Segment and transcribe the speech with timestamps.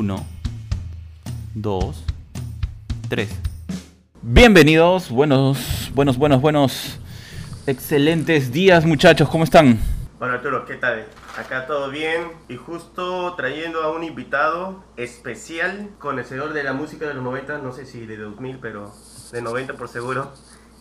[0.00, 0.24] Uno,
[1.54, 2.06] dos,
[3.10, 3.28] tres.
[4.22, 6.98] Bienvenidos, buenos, buenos, buenos, buenos,
[7.66, 9.78] excelentes días muchachos, ¿cómo están?
[10.18, 11.04] Bueno Arturo, ¿qué tal?
[11.36, 17.12] Acá todo bien y justo trayendo a un invitado especial, conocedor de la música de
[17.12, 18.90] los 90, no sé si de 2000, pero
[19.32, 20.32] de 90 por seguro.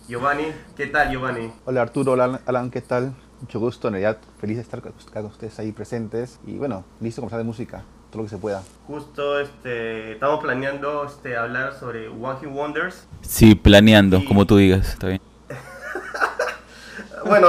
[0.08, 0.46] Giovanni,
[0.78, 1.52] ¿qué tal Giovanni?
[1.66, 3.14] Hola Arturo, hola Alan, ¿qué tal?
[3.42, 4.94] Mucho gusto, en realidad feliz de estar con
[5.26, 8.64] ustedes ahí presentes y bueno, listo para conversar de música, todo lo que se pueda.
[8.88, 13.06] Justo este, estamos planeando este, hablar sobre One Hit Wonders.
[13.22, 15.22] Sí, planeando, Y- como tú digas, está bien.
[17.26, 17.48] Bueno,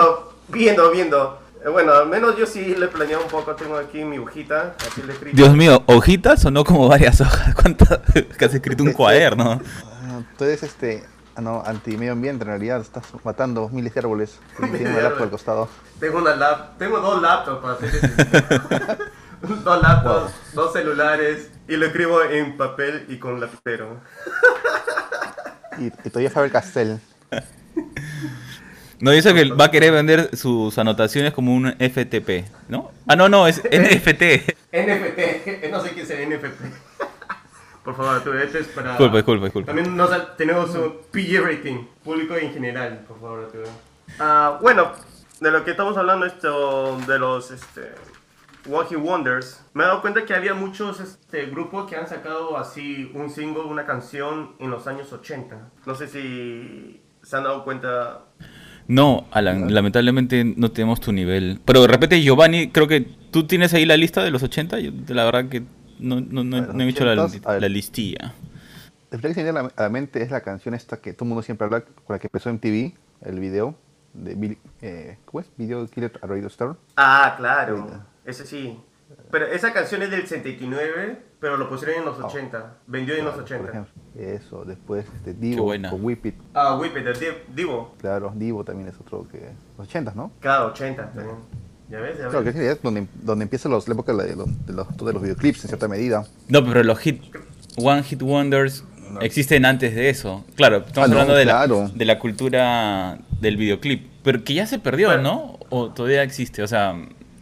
[0.49, 1.39] viendo, viendo.
[1.65, 4.75] Eh, Bueno, al menos yo sí le he planeado un poco, tengo aquí mi hojita,
[4.87, 5.37] así le escrito.
[5.37, 8.01] Dios mío, hojitas o no como varias hojas, ¿cuántas?
[8.39, 9.61] Que has escrito un cuaderno.
[10.03, 11.05] Ah, eres este,
[11.37, 14.91] ah, no, anti medio ambiente, en realidad estás matando miles de árboles y Miles tiene
[14.91, 15.69] de un laptop al costado.
[16.01, 19.05] Tengo una lap, tengo dos laptops para hacer eso.
[19.65, 24.01] dos laptops, dos celulares y lo escribo en papel y con lapicero.
[25.79, 27.01] Y, y todavía Faber Castell.
[29.01, 32.91] No, dice que va a querer vender sus anotaciones como un FTP, ¿no?
[33.07, 34.23] Ah, no, no, es NFT.
[34.73, 36.61] NFT, no sé qué es el NFT.
[37.83, 38.91] Por favor, tú, esto es para...
[38.91, 39.67] Disculpa, disculpa, disculpa.
[39.73, 43.45] También nos, tenemos un PG rating, público en general, por favor.
[43.47, 43.69] Arturo.
[44.19, 44.93] Ah, bueno,
[45.41, 47.93] de lo que estamos hablando esto de los este,
[48.69, 52.59] One Hit Wonders, me he dado cuenta que había muchos este, grupos que han sacado
[52.59, 55.71] así un single, una canción en los años 80.
[55.87, 58.21] No sé si se han dado cuenta.
[58.87, 61.61] No, Alan, lamentablemente no tenemos tu nivel.
[61.65, 63.01] Pero de repente, Giovanni, creo que
[63.31, 64.79] tú tienes ahí la lista de los 80.
[64.81, 65.63] Yo, la verdad que
[65.99, 67.63] no, no, no, no he hecho la, 80s, a ver.
[67.63, 68.35] la listilla.
[69.11, 70.99] La primera que se me viene a la- a la mente es la canción esta
[71.01, 73.75] que todo el mundo siempre habla, con la que empezó MTV, el video
[74.13, 75.51] de Billy, eh, ¿cómo es?
[75.57, 76.75] Video Killer a Radio Star.
[76.97, 77.89] Ah, claro,
[78.25, 78.79] ese sí.
[79.33, 82.77] Pero esa canción es del 79, pero lo pusieron en los 80.
[82.87, 83.69] Vendió en los Por 80.
[83.71, 83.93] ejemplo.
[84.17, 86.35] Eso, después este, Divo con Whip It.
[86.55, 87.17] Ah, Whip It, el
[87.55, 87.95] Divo.
[88.01, 89.51] Claro, Divo también es otro que...
[89.77, 90.31] Los 80, ¿no?
[90.41, 91.37] Cada 80 también.
[91.89, 92.19] ¿Ya ves?
[92.19, 92.77] ¿Ya Claro, que ves?
[92.77, 95.69] es donde, donde empieza los, la época de, los, de, los, de los videoclips en
[95.69, 96.25] cierta medida.
[96.49, 97.21] No, pero los hit,
[97.79, 98.85] One Hit Wonders
[99.21, 100.45] existen antes de eso.
[100.55, 101.83] Claro, estamos Ah, no, hablando de, claro.
[101.83, 104.09] la, de la cultura del videoclip.
[104.23, 105.23] Pero que ya se perdió, Claro.
[105.23, 105.59] ¿no?
[105.71, 106.63] O todavía existe.
[106.63, 106.95] O sea,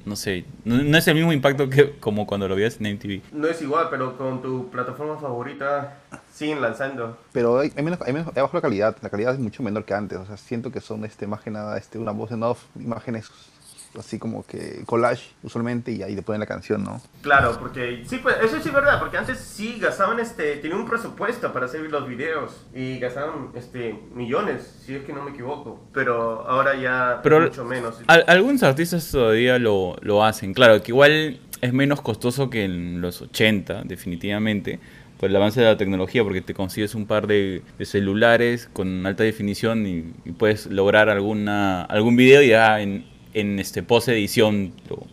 [0.08, 0.44] no sé.
[0.64, 3.32] No, no es el mismo impacto que como cuando lo veías en MTV.
[3.32, 5.98] No es igual, pero con tu plataforma favorita
[6.32, 7.18] siguen lanzando.
[7.32, 8.96] Pero hay, hay menos, hay menos, hay bajo la calidad.
[9.02, 10.18] La calidad es mucho menor que antes.
[10.18, 13.30] O sea, siento que son este, más que nada este, una voz en off, imágenes
[13.98, 17.00] así como que collage usualmente y ahí le ponen la canción, ¿no?
[17.22, 20.88] Claro, porque sí, pues eso sí es verdad, porque antes sí gastaban, este, tenían un
[20.88, 25.80] presupuesto para hacer los videos y gastaban, este, millones, si es que no me equivoco.
[25.92, 28.00] Pero ahora ya Pero mucho menos.
[28.06, 30.54] Al- algunos artistas todavía lo, lo hacen.
[30.54, 34.78] Claro, que igual es menos costoso que en los 80, definitivamente.
[35.18, 39.04] Por el avance de la tecnología, porque te consigues un par de, de celulares con
[39.04, 43.04] alta definición y, y puedes lograr alguna algún video y ya en,
[43.40, 45.06] en este post edición lo-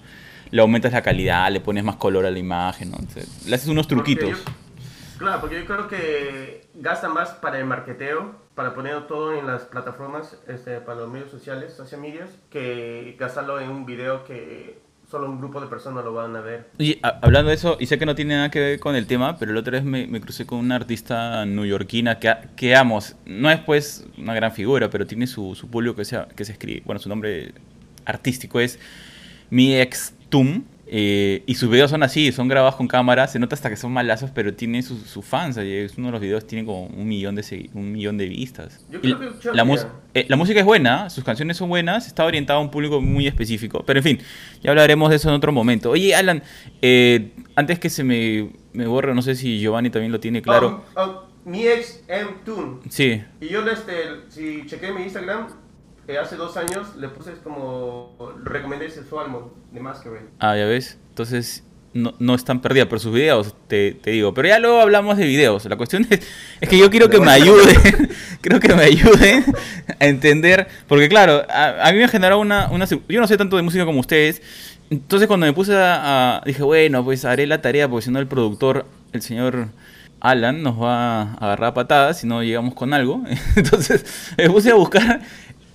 [0.52, 2.98] le aumentas la calidad, le pones más color a la imagen, ¿no?
[3.00, 4.46] Entonces, le haces unos Porque truquitos.
[4.46, 4.52] yo-
[5.18, 9.64] claro, porque yo creo que gasta más para el marketeo, para poner todo en las
[9.64, 15.30] plataformas, este, para los medios sociales, social medias, que gastarlo en un video que solo
[15.30, 16.68] un grupo de personas lo van a ver.
[16.80, 19.08] Oye, a- hablando de eso, y sé que no tiene nada que ver con el
[19.08, 23.00] tema, pero la otra vez me, me crucé con una artista neoyorquina que, que amo.
[23.26, 26.54] No es pues una gran figura, pero tiene su, su público que se, que se
[26.54, 26.82] escribe.
[26.86, 27.52] Bueno, su nombre
[28.06, 28.80] artístico es
[29.50, 30.64] Mi Ex Tum.
[30.88, 33.92] eh, y sus videos son así, son grabados con cámara, se nota hasta que son
[33.92, 35.58] malazos, pero tiene sus sus fans.
[35.58, 38.86] oye, Es uno de los videos tiene como un millón de, un millón de vistas.
[38.92, 39.66] Yo creo que la,
[40.14, 43.26] eh, la música es buena, sus canciones son buenas, está orientada a un público muy
[43.26, 43.84] específico.
[43.84, 44.20] Pero en fin,
[44.62, 45.90] ya hablaremos de eso en otro momento.
[45.90, 46.44] Oye, Alan,
[46.84, 50.86] eh, antes que se me, me borre, no sé si Giovanni también lo tiene claro.
[50.96, 52.30] Oh, oh, mi ex M.
[52.46, 52.82] Toon.
[52.90, 53.94] Sí, Y yo, este,
[54.30, 55.48] si chequé mi Instagram,
[56.08, 60.26] eh, hace dos años le puse como, recomendé ese su álbum de Masquerade.
[60.40, 60.98] ah, ya ves.
[61.10, 61.64] Entonces,
[61.94, 64.34] no, no están perdidas, pero sus videos, te, te digo.
[64.34, 65.64] Pero ya luego hablamos de videos.
[65.66, 66.20] La cuestión es,
[66.60, 68.10] es que yo quiero que me ayuden,
[68.42, 69.46] creo que me ayuden
[70.00, 72.86] a entender, porque claro, a, a mí me generó una, una...
[72.86, 74.42] Yo no sé tanto de música como ustedes,
[74.90, 78.20] entonces cuando me puse a, a- Dije, bueno, pues haré la tarea, porque si no
[78.20, 79.70] el productor, el señor...
[80.22, 83.22] Alan nos va a agarrar a patadas si no llegamos con algo.
[83.56, 85.22] Entonces me puse a buscar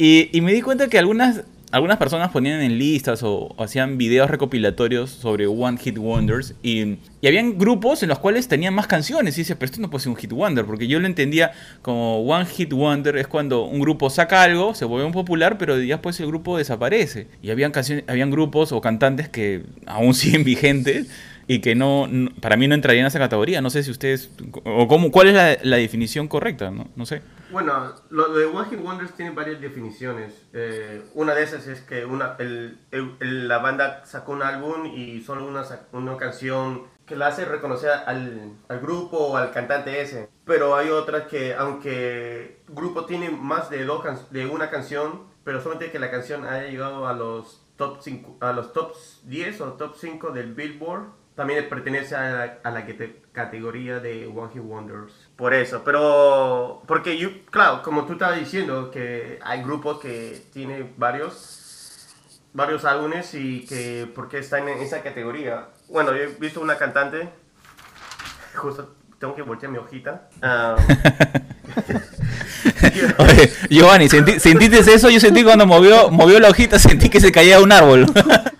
[0.02, 1.42] y, me di cuenta que algunas,
[1.72, 7.26] algunas personas ponían en listas o, hacían videos recopilatorios sobre One Hit Wonders y, y
[7.26, 10.12] habían grupos en los cuales tenían más canciones y dices, pero esto no puede ser
[10.12, 11.52] un Hit Wonder, porque yo lo entendía
[11.82, 15.76] como One Hit Wonder es cuando un grupo saca algo, se vuelve un popular, pero
[15.76, 17.26] después el grupo desaparece.
[17.42, 21.08] Y habían, canciones, habían grupos o cantantes que aún siguen vigentes
[21.52, 23.60] y que no, no- para mí no entrarían en esa categoría.
[23.60, 24.30] No sé si ustedes,
[24.64, 27.22] o cómo, cuál es la, la definición correcta, no, no sé.
[27.50, 30.32] Bueno, lo de One Hit Wonders tiene varias definiciones.
[30.52, 35.22] Eh, una de esas es que una, el- el- la banda sacó un álbum y
[35.22, 40.28] solo una, una canción que la hace reconocer al, al grupo o al cantante ese.
[40.44, 45.22] Pero hay otras que, aunque el grupo tiene más de, dos can- de una canción,
[45.42, 48.92] pero solamente que la canción haya llegado a los top 5, a los top
[49.24, 54.26] 10 o top 5 del Billboard, también pertenece a la, a la cate- categoría de
[54.26, 55.10] One Hit Wonders.
[55.36, 60.92] Por eso, pero porque yo, claro, como tú estabas diciendo que hay grupos que tienen
[60.98, 61.56] varios
[62.52, 65.68] varios álbumes y que por qué están en esa categoría.
[65.88, 67.30] Bueno, yo he visto una cantante
[68.54, 70.28] justo tengo que voltear mi hojita.
[70.42, 70.76] Ah,
[73.18, 75.08] Oye, Giovanni, ¿sentiste eso?
[75.08, 78.04] Yo sentí cuando movió, movió la hojita, sentí que se caía un árbol.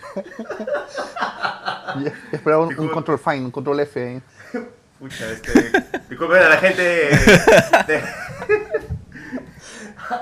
[2.33, 4.17] Esperaba un, un control fine, un control F.
[4.17, 4.23] ¿eh?
[4.99, 5.73] Pucha, este,
[6.11, 8.03] disculpen a la gente de,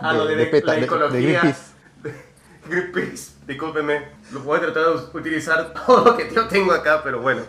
[0.01, 1.57] a lo De- de, de la de- de ecología.
[2.69, 3.33] Greenpeace.
[3.47, 7.43] Discúlpenme, lo voy a tratar de utilizar todo lo que yo tengo acá, pero bueno.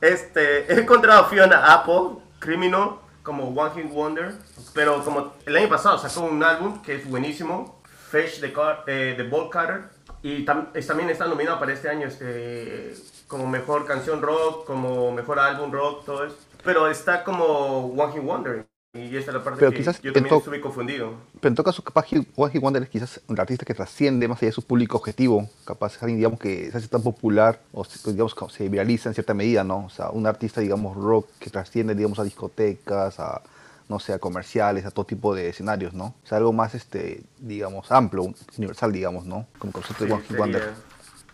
[0.00, 4.34] Este, he encontrado a Fiona Apple, Criminal, como One Hit Wonder,
[4.74, 7.80] pero como el año pasado sacó un álbum que es buenísimo,
[8.10, 9.84] Fish the, Car, eh, the Ball Cutter,
[10.22, 12.94] y tam- es- también está nominado para este año este,
[13.34, 16.36] como mejor canción rock, como mejor álbum rock, todo eso.
[16.62, 20.12] Pero está como One Hit Wonder, y esta es la parte Pero que quizás yo
[20.12, 21.14] también estuve confundido.
[21.40, 24.38] Pero en todo caso, capaz One Hit Wonder es quizás un artista que trasciende más
[24.38, 25.50] allá de su público objetivo.
[25.64, 29.14] Capaz es alguien, digamos, que se hace tan popular o se, digamos, se viraliza en
[29.14, 29.86] cierta medida, ¿no?
[29.86, 33.42] O sea, un artista, digamos, rock que trasciende, digamos, a discotecas, a,
[33.88, 36.14] no sé, a comerciales, a todo tipo de escenarios, ¿no?
[36.22, 39.48] O sea, algo más, este, digamos, amplio, universal, digamos, ¿no?
[39.58, 40.72] Como concepto de Sí, One Hit Wonder.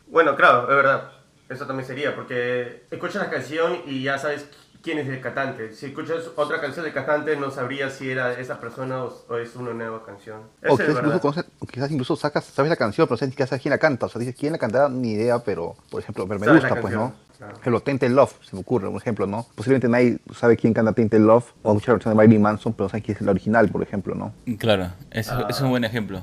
[0.06, 1.19] Bueno, claro, es verdad.
[1.50, 4.47] Eso también sería, porque escuchas la canción y ya sabes
[4.82, 5.73] quién es el cantante.
[5.75, 9.55] Si escuchas otra canción del cantante, no sabrías si era esa persona o, o es
[9.56, 10.43] una nueva canción.
[10.62, 11.02] O es quizás verdad.
[11.17, 13.79] incluso, conoces- quizás incluso sacas, sabes la canción, pero no sabes ni sabes quién la
[13.79, 14.06] canta.
[14.06, 16.94] O sea, dices quién la cantará, ni idea, pero, por ejemplo, pero me gusta, pues,
[16.94, 17.12] ¿no?
[17.37, 17.53] claro.
[17.55, 19.46] Por ejemplo, Tainted Love, se me ocurre, un ejemplo, ¿no?
[19.56, 22.85] Posiblemente nadie sabe quién canta Tainted Love, o escuchar la versión de Marilyn Manson, pero
[22.85, 24.32] no saben quién es la original, por ejemplo, ¿no?
[24.58, 25.46] Claro, eso, Ah.
[25.50, 26.23] es un buen ejemplo.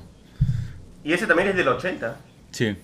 [1.03, 2.15] Y ese también es del 80.
[2.51, 2.77] Sí.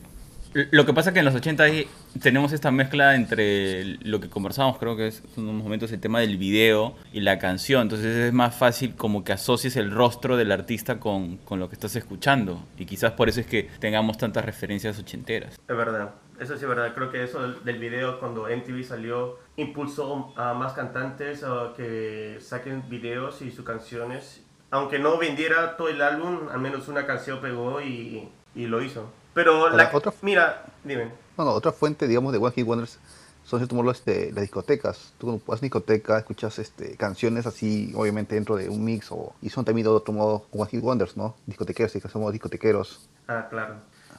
[0.53, 1.87] Lo que pasa es que en los 80 ahí
[2.21, 6.19] tenemos esta mezcla entre lo que conversamos, creo que es en unos momentos el tema
[6.19, 7.83] del video y la canción.
[7.83, 11.75] Entonces es más fácil como que asocies el rostro del artista con, con lo que
[11.75, 12.63] estás escuchando.
[12.77, 15.59] Y quizás por eso es que tengamos tantas referencias ochenteras.
[15.67, 16.11] Es verdad.
[16.39, 16.93] Eso sí es verdad.
[16.93, 22.37] Creo que eso del, del video, cuando MTV salió, impulsó a más cantantes a que
[22.39, 24.43] saquen videos y sus canciones.
[24.69, 29.11] Aunque no vendiera todo el álbum, al menos una canción pegó y, y lo hizo.
[29.33, 31.09] Pero Ahora, la, otra- mira, dime.
[31.37, 32.99] No, no, otra fuente, digamos, de One Hit Wonders
[33.43, 35.13] son, cierto modo, este, las discotecas.
[35.17, 39.11] Tú cuando vas a una discoteca, escuchas este, canciones así, obviamente, dentro de un mix,
[39.11, 41.35] o, y son también de otro modo One Hit Wonders, ¿no?
[41.45, 43.09] Discotequeros, sí, que somos discotequeros.
[43.27, 43.75] Ah, claro.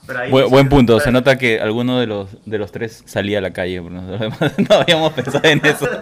[0.07, 3.41] Pero ahí Buen, punto, se nota que alguno de los, de los tres salía a
[3.41, 5.89] la calle, pero demás no habíamos pensado en eso.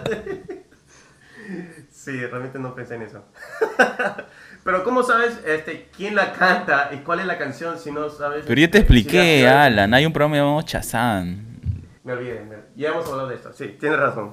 [1.91, 3.23] Sí, realmente no pensé en eso.
[4.63, 8.45] Pero ¿cómo sabes este, quién la canta y cuál es la canción si no sabes?
[8.47, 11.59] Pero yo te si expliqué, la- Alan, hay un programa llamado Chazán.
[12.03, 13.51] Me olvidé, me- ya hemos hablado de esto.
[13.53, 14.31] Sí, tienes razón.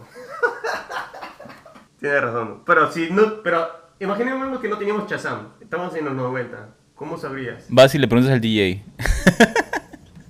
[2.00, 2.62] tienes razón.
[2.64, 3.68] Pero si no, pero
[3.98, 5.48] imaginemos que no teníamos Shazam.
[5.60, 6.68] Estamos en los 90.
[6.94, 7.64] ¿Cómo sabrías?
[7.68, 8.84] Vas y le preguntas al DJ.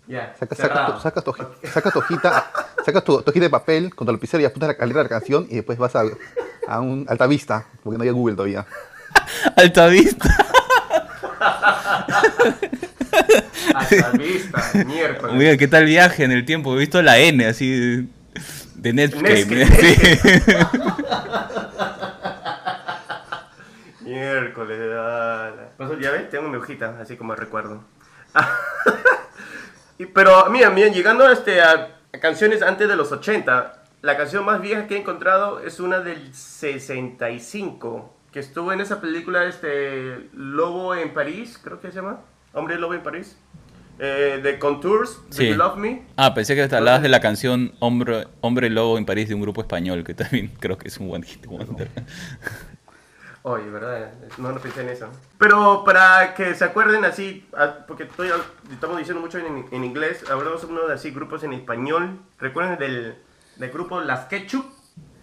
[0.06, 0.32] Ya.
[0.34, 2.50] Tu, sacas tu, hoji- sacas tu hojita,
[2.84, 5.08] sacas tu, tu hojita de papel con tu lapicero y apuntas la, letra de la
[5.08, 6.02] canción y después vas a,
[6.66, 8.66] a un alta vista, porque no había Google todavía.
[9.56, 10.28] Alta vista.
[13.74, 15.36] Hasta vista, miércoles.
[15.36, 16.74] Mira, ¿qué tal viaje en el tiempo?
[16.74, 18.08] He visto la N así
[18.74, 19.46] de, Netscape.
[19.46, 19.76] Netscape.
[19.76, 19.96] Sí.
[24.04, 24.78] Miércoles.
[25.76, 27.84] Pues, ya ves, tengo mi hojita, así como recuerdo.
[30.14, 34.44] Pero mira, mira, llegando a, este, a, a canciones antes de los 80, la canción
[34.44, 40.28] más vieja que he encontrado es una del 65, que estuvo en esa película este
[40.32, 42.20] Lobo en París, creo que se llama,
[42.52, 43.36] Hombre Lobo en París.
[44.02, 45.48] Eh, de Contours, Sí.
[45.50, 46.06] You Love Me.
[46.16, 49.42] Ah, pensé que te hablabas de la canción Hombre, Hombre Lobo en París de un
[49.42, 51.90] grupo español, que también creo que es un one hit wonder.
[53.42, 54.10] Oye, ¿verdad?
[54.38, 55.08] No, no pensé en eso.
[55.38, 58.30] Pero para que se acuerden así, ah, porque estoy,
[58.70, 62.20] estamos diciendo mucho en, en inglés, hablamos uno de así grupos en español.
[62.38, 63.16] ¿Recuerdan del,
[63.56, 64.64] del grupo Las Ketchup?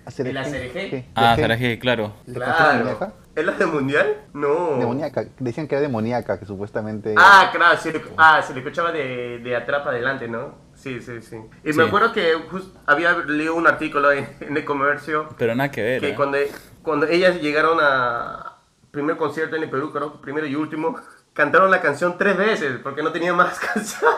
[0.08, 0.50] ¿Hacer ¿Y la qué?
[0.50, 1.06] CRG?
[1.16, 1.42] Ah, ¿De?
[1.42, 2.14] Saraje, claro.
[2.28, 3.14] ¿La canción demoníaca?
[3.36, 4.18] ¿Es la de Mundial?
[4.34, 4.78] No.
[4.80, 5.26] Demoníaca.
[5.38, 7.14] Decían que era demoníaca, que supuestamente...
[7.18, 10.56] Ah, claro, se le, ah, se le escuchaba de, de atrás para adelante, ¿no?
[10.76, 11.36] Sí, sí, sí.
[11.66, 11.78] Y Sí.
[11.78, 15.82] me acuerdo que just- había leído un artículo en, en el comercio Pero nada que
[15.84, 16.00] ver.
[16.00, 16.16] que ¿eh?
[16.16, 16.38] cuando,
[16.84, 18.60] cuando ellas llegaron a
[18.92, 20.96] primer concierto en el Perú, creo, primero y último,
[21.34, 24.16] cantaron la canción tres veces porque no tenían más canciones.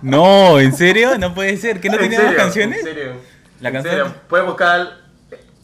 [0.00, 1.16] No, ¿en serio?
[1.18, 1.80] No puede ser.
[1.80, 2.78] ¿Que no ¿En tenía más canciones?
[2.78, 3.12] En serio.
[3.62, 4.14] La En canción- serio.
[4.28, 4.98] Puedes buscar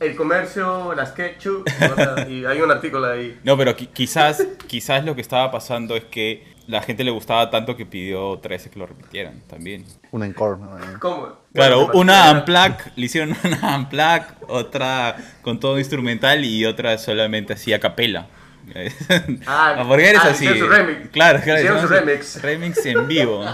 [0.01, 1.69] el comercio, las ketchup,
[2.29, 3.39] y hay un artículo ahí.
[3.45, 7.51] No, pero qui- quizás, quizás lo que estaba pasando es que la gente le gustaba
[7.51, 9.85] tanto que pidió 13 que lo repitieran también.
[10.13, 10.59] Un encore.
[10.61, 10.79] ¿no?
[11.01, 11.39] ¿Cómo?
[11.53, 17.73] Claro, una unplug, le hicieron una unplug, otra con todo instrumental y otra solamente así
[17.73, 18.29] a capela.
[19.47, 20.45] Ah, porque eres ah, así.
[20.45, 21.09] hicieron su remix.
[21.11, 21.59] Claro, claro.
[21.61, 22.43] Hicieron su remix.
[22.43, 23.45] Remix en vivo.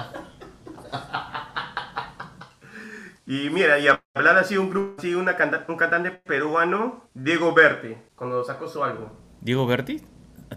[3.26, 7.96] Y mira, y hablar así un grupo, así una canta- un cantante peruano, Diego Berti,
[8.14, 9.08] cuando sacó su álbum.
[9.40, 10.00] Diego Berti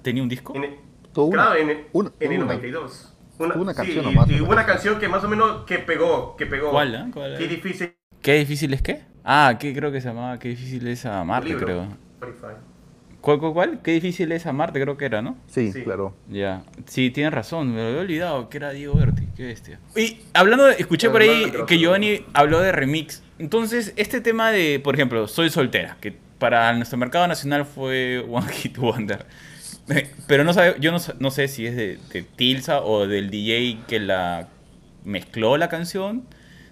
[0.04, 0.56] tenía un disco.
[0.56, 0.76] En el-
[1.12, 1.44] Tuvo una.
[1.46, 2.46] claro, en el, Una- en el una.
[2.54, 3.14] 92.
[3.40, 5.00] Una sí, canción y- nomás, Y, una una canción.
[5.00, 6.70] que más o menos que pegó, que pegó.
[6.72, 7.06] ¿Cuál, eh?
[7.14, 7.38] ¿Cuál?
[7.38, 7.94] Qué difícil.
[8.22, 9.02] ¿Qué difícil es qué?
[9.24, 10.38] Ah, ¿qué creo que se llamaba?
[10.40, 11.66] Qué difícil es amarte, libro.
[11.66, 11.88] creo.
[12.22, 12.60] Spotify.
[13.22, 13.80] ¿Cuál, cuál, cuál?
[13.84, 15.36] Qué difícil es amarte, creo que era, ¿no?
[15.48, 15.84] Sí, Sí.
[15.84, 16.16] claro.
[16.30, 19.80] Ya, sí, tienes razón, me lo había olvidado que era Diego Berti, qué bestia.
[19.96, 23.24] Y hablando, de- escuché por ahí que Giovanni habló de remix.
[23.40, 28.52] Entonces, este tema de, por ejemplo, Soy soltera, que para nuestro mercado nacional fue One
[28.52, 29.26] Hit Wonder.
[30.28, 34.00] Pero no sabe, yo no, sé si es de, de Tilsa o del DJ que
[34.00, 34.50] la
[35.06, 36.26] mezcló la canción.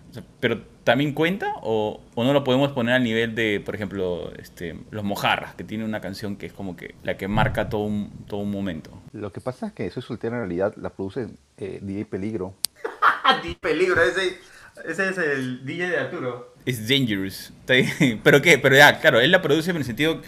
[0.09, 3.73] O sea, pero también cuenta o, o no lo podemos poner al nivel de, por
[3.75, 7.69] ejemplo, este, Los Mojarras, que tiene una canción que es como que la que marca
[7.69, 8.91] todo un, todo un momento.
[9.13, 12.53] Lo que pasa es que Soy Soltera en realidad la produce eh, DJ Peligro.
[13.23, 14.01] ¡Ah, di peligro!
[14.01, 14.37] Ese,
[14.85, 16.54] ese es el DJ de Arturo.
[16.65, 17.53] Es dangerous.
[18.23, 18.57] ¿Pero qué?
[18.57, 20.21] Pero ya, claro, él la produce en el sentido...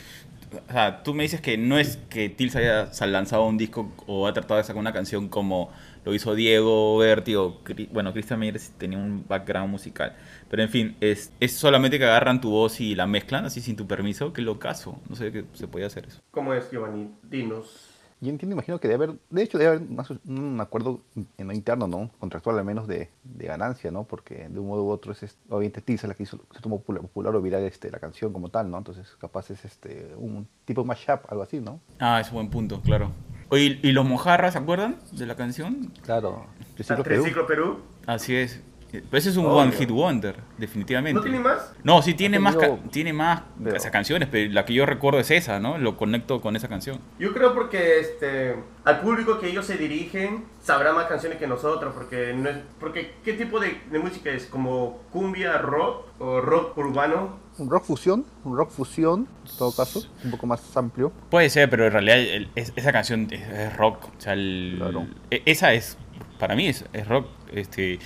[0.70, 4.28] O sea, tú me dices que no es que Tils haya lanzado un disco o
[4.28, 5.72] ha tratado de sacar una canción como
[6.06, 7.60] lo hizo Diego Berti o...
[7.92, 10.16] Bueno, Christian Meyer tenía un background musical.
[10.50, 13.76] Pero en fin, es, es solamente que agarran tu voz y la mezclan así sin
[13.76, 14.32] tu permiso.
[14.32, 15.02] Qué locazo.
[15.10, 16.22] No sé que se podía hacer eso.
[16.32, 17.12] ¿Cómo es, Giovanni?
[17.24, 17.97] Dinos.
[18.20, 21.02] Y entiendo, imagino que debe haber, de hecho debe haber más un acuerdo
[21.38, 22.10] en lo interno, ¿no?
[22.20, 24.06] Contractual al menos de, de ganancia, ¿no?
[24.06, 27.02] Porque de un modo u otro es, obviamente Tilsa la que hizo, se tomó popular,
[27.04, 28.78] popular o viral este, la canción como tal, ¿no?
[28.80, 31.80] Entonces capaz es este un tipo mashup, algo así, ¿no?
[32.00, 33.12] Ah, es un buen punto, claro.
[33.50, 35.94] Oye, ¿y los Mojarras, se acuerdan de la canción?
[36.02, 36.48] Claro.
[36.76, 37.24] Triciclo Perú.
[37.48, 37.80] Perú.
[38.06, 38.62] Así es.
[39.02, 39.56] Pero ese es un Obvio.
[39.58, 41.16] One Hit Wonder, definitivamente.
[41.16, 41.74] ¿No tiene más?
[41.84, 45.20] No, sí tiene más, ca- tiene más pero- esas canciones, pero la que yo recuerdo
[45.20, 45.78] es esa, ¿no?
[45.78, 47.00] Lo conecto con esa canción.
[47.20, 51.94] Yo creo porque este, al público que ellos se dirigen sabrá más canciones que nosotros,
[51.94, 54.46] porque no es, porque ¿qué tipo de, de música es?
[54.46, 57.46] ¿Como cumbia rock o rock urbano?
[57.58, 61.12] Un rock fusión, un rock fusión, en todo caso, un poco más amplio.
[61.32, 64.06] Puede ser, pero en realidad el- es- esa canción es, es rock.
[64.16, 65.08] O sea, el- Claro.
[65.32, 65.98] e- esa es,
[66.38, 67.28] para mí es, es rock.
[67.52, 67.98] Este,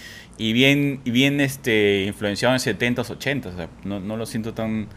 [0.42, 3.46] y bien, y bien este, influenciado en 70s, 80s.
[3.54, 4.88] O sea, no, no lo siento tan,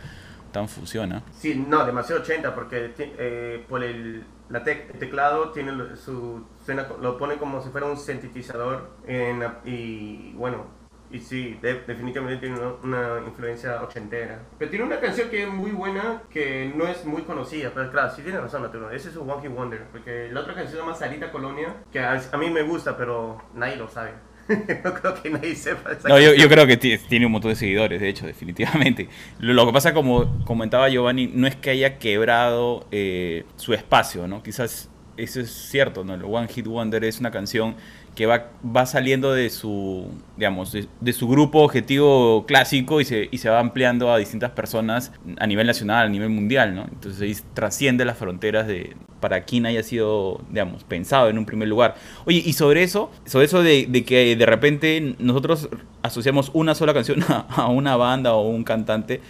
[0.53, 1.23] tan fusiona.
[1.33, 6.87] Sí, no, demasiado 80, porque eh, por el, la tec- el teclado tiene su, suena
[7.01, 10.67] lo pone como si fuera un sintetizador en y bueno,
[11.11, 14.41] y sí, de- definitivamente tiene una, una influencia ochentera.
[14.59, 18.11] Pero tiene una canción que es muy buena, que no es muy conocida, pero claro,
[18.15, 20.95] sí tiene razón, Arturo, ese es un One Wonder, porque la otra canción se llama
[20.95, 24.13] Sarita Colonia, que a, a mí me gusta, pero nadie lo sabe.
[24.85, 27.57] no creo que nadie sepa esa No, yo, creo que ti- tiene un montón de
[27.57, 29.09] seguidores, de hecho, definitivamente.
[29.39, 34.29] Lo, lo que pasa, como comentaba Giovanni, no es que haya quebrado eh, su espacio,
[34.29, 34.43] ¿no?
[34.43, 36.15] Quizás eso es cierto, ¿no?
[36.15, 37.77] El One Hit Wonder es una canción
[38.15, 40.07] que va, va saliendo de su,
[40.37, 45.13] digamos, de, su grupo objetivo clásico y se, y se va ampliando a distintas personas
[45.39, 46.85] a nivel nacional, a nivel mundial, ¿no?
[46.85, 51.67] Entonces ahí trasciende las fronteras de para quien haya sido, digamos, pensado en un primer
[51.67, 51.95] lugar.
[52.27, 55.71] Oye, y sobre eso, sobre eso de, que de repente nosotros
[56.03, 59.23] asociamos una sola canción a una banda o un cantante,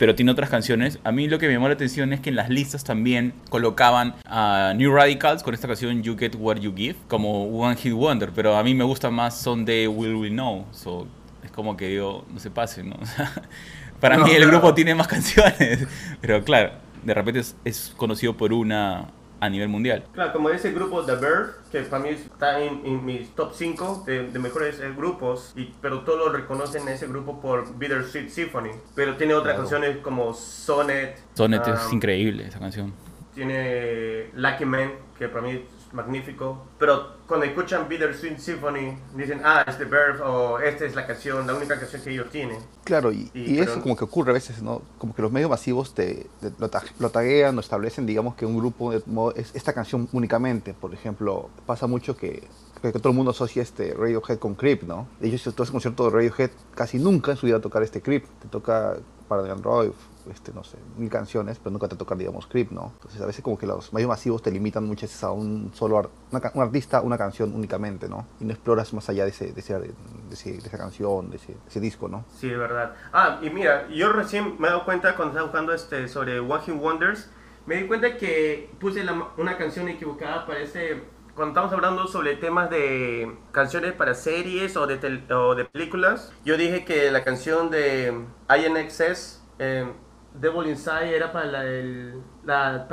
[0.00, 0.98] pero tiene otras canciones.
[1.04, 4.14] A mí lo que me llamó la atención es que en las listas también colocaban
[4.24, 8.30] a New Radicals con esta canción You Get What You Give como One Hit Wonder,
[8.34, 10.64] pero a mí me gusta más Son de Will We Know.
[10.70, 11.06] So,
[11.44, 12.96] es como que digo, no se pase, ¿no?
[14.00, 15.86] Para mí el grupo tiene más canciones,
[16.22, 16.70] pero claro,
[17.04, 19.08] de repente es, es conocido por una
[19.40, 20.04] a nivel mundial.
[20.12, 24.04] Claro, como ese grupo The Verve, que para mí está en, en mis top 5
[24.06, 28.70] de, de mejores eh, grupos, y, pero todos lo reconocen ese grupo por Bittersweet Symphony.
[28.94, 29.68] Pero tiene otras Claro.
[29.68, 31.18] canciones como Sonnet.
[31.34, 32.92] Sonnet es um, increíble esa canción.
[33.34, 36.66] Tiene Lucky Man, que para mí es magnífico.
[36.78, 41.46] Pero cuando escuchan Bittersweet Symphony, dicen, ah, es The Verve, o esta es la canción,
[41.46, 42.58] la única canción que ellos tienen.
[42.82, 44.82] Claro, y, Y- y eso pero- como que ocurre a veces, ¿no?
[44.98, 48.44] Como que los medios masivos te, te- lo, tag- lo taguean o establecen, digamos, que
[48.46, 49.00] un grupo de
[49.36, 50.74] es esta canción únicamente.
[50.74, 52.42] Por ejemplo, pasa mucho que,
[52.80, 55.06] que todo el mundo asocia este Radiohead con Creep, ¿no?
[55.20, 58.24] Si tú haces concierto de Radiohead, casi nunca en su vida tocar este Creep.
[58.40, 58.96] Te toca
[59.28, 59.90] para de Android,
[60.32, 62.92] este, no sé, mil canciones, pero nunca te toca, digamos, Creep, ¿no?
[62.96, 66.10] Entonces, a veces como que los medios masivos te limitan muchas veces a un solo
[66.56, 68.26] artista, una canción únicamente, ¿no?
[68.40, 69.92] Y no exploras más allá de, ese, de, ese- de
[70.32, 72.24] ese- esa canción, de ese, ese disco, ¿no?
[72.34, 72.94] Sí, de verdad.
[73.12, 76.74] Ah, y mira, yo recién me he dado cuenta cuando estaba buscando este, sobre Hit
[76.80, 77.30] Wonders,
[77.66, 79.04] me di cuenta que puse
[79.36, 81.04] una canción equivocada para este...
[81.34, 86.32] Cuando estamos hablando sobre temas de canciones para series o de, tel- o de películas,
[86.44, 88.12] yo dije que la canción de
[88.54, 89.86] INXS, eh,
[90.34, 92.86] Devil Inside, era para la, el- la-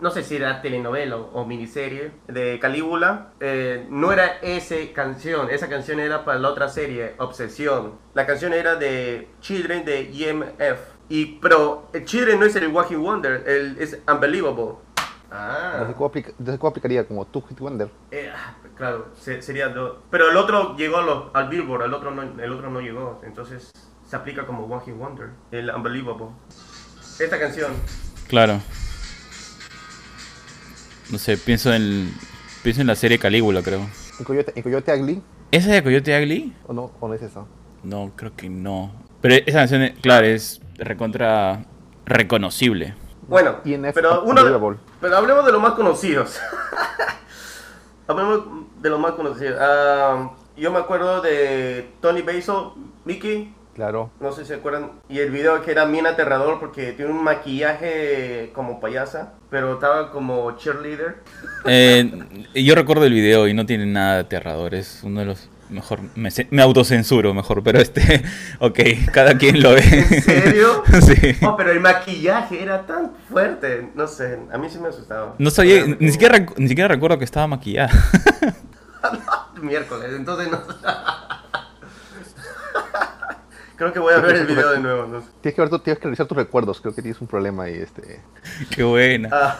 [0.00, 3.32] no sé si era telenovela o, o miniserie de Calígula.
[3.40, 7.94] Eh, no era esa canción, esa canción era para la otra serie, Obsesión.
[8.14, 10.78] La canción era de Children de EMF.
[11.10, 14.74] Y, pero el Children no es el Walking Wonder, el, es Unbelievable.
[15.30, 15.70] Ah.
[15.72, 17.90] Entonces, ¿cómo, aplica- entonces, ¿cómo aplicaría como Two Hit Wonder?
[18.10, 21.92] Eh, ah, claro, se- sería do- Pero el otro llegó a los- al Billboard, el
[21.94, 23.20] otro, no, el otro no llegó.
[23.24, 23.70] Entonces
[24.06, 26.28] se aplica como One Hit Wonder, el Unbelievable.
[27.20, 27.72] Esta canción.
[28.28, 28.60] Claro.
[31.10, 32.12] No sé, pienso en
[32.62, 33.80] pienso en la serie Calígula, creo.
[34.18, 35.22] ¿En Coyote, en Coyote Ugly?
[35.50, 36.54] ¿Esa de Coyote Ugly?
[36.66, 37.44] ¿O no, o no es esa?
[37.82, 38.92] No, creo que no.
[39.20, 41.64] Pero esa canción, claro, es recontra
[42.04, 42.94] reconocible.
[43.26, 43.56] Bueno,
[43.94, 44.42] pero uno.
[45.00, 46.38] Pero hablemos de los más conocidos.
[48.06, 48.40] hablemos
[48.80, 49.56] de los más conocidos.
[49.60, 52.72] Ah, yo me acuerdo de Tony Basil,
[53.04, 54.10] Mickey, Claro.
[54.18, 57.22] no sé si se acuerdan, y el video que era bien aterrador porque tiene un
[57.22, 61.22] maquillaje como payasa, pero estaba como cheerleader.
[61.64, 62.10] Eh,
[62.56, 64.74] yo recuerdo el video y no tiene nada de aterrador.
[64.74, 66.00] Es uno de los mejor.
[66.14, 68.22] Me, me autocensuro mejor, pero este.
[68.60, 68.80] Ok,
[69.12, 69.82] cada quien lo ve.
[69.82, 70.82] ¿En serio?
[71.02, 71.36] sí.
[71.46, 75.34] Oh, pero el maquillaje era tan fuerte, no sé, a mí sí me asustaba.
[75.38, 77.90] No sabía, ni siquiera, ni siquiera recuerdo que estaba maquillada.
[79.62, 80.60] miércoles, entonces no.
[83.76, 85.06] Creo que voy a ver el video de nuevo.
[85.06, 85.28] No sé.
[85.40, 86.80] Tienes que, ver tu- tienes que revisar tus recuerdos.
[86.80, 87.74] Creo que tienes un problema ahí.
[87.74, 88.20] Este.
[88.70, 89.28] Qué buena.
[89.32, 89.56] Ah,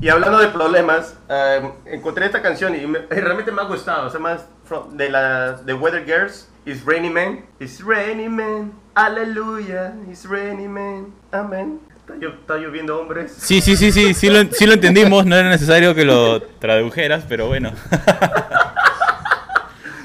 [0.00, 4.06] y hablando de problemas, eh, encontré esta canción y me- y realmente me ha gustado.
[4.06, 6.48] O sea, más from- de la de Weather Girls.
[6.66, 7.44] It's Rainy Man.
[7.60, 8.72] It's Rainy Man.
[8.94, 9.94] Aleluya.
[10.10, 11.14] It's Rainy Man.
[11.32, 11.80] Amén.
[11.96, 13.32] Está, llo- está lloviendo hombres.
[13.38, 15.24] Sí, sí, sí, sí, sí lo, sí lo entendimos.
[15.26, 17.72] No era necesario que lo tradujeras, pero bueno.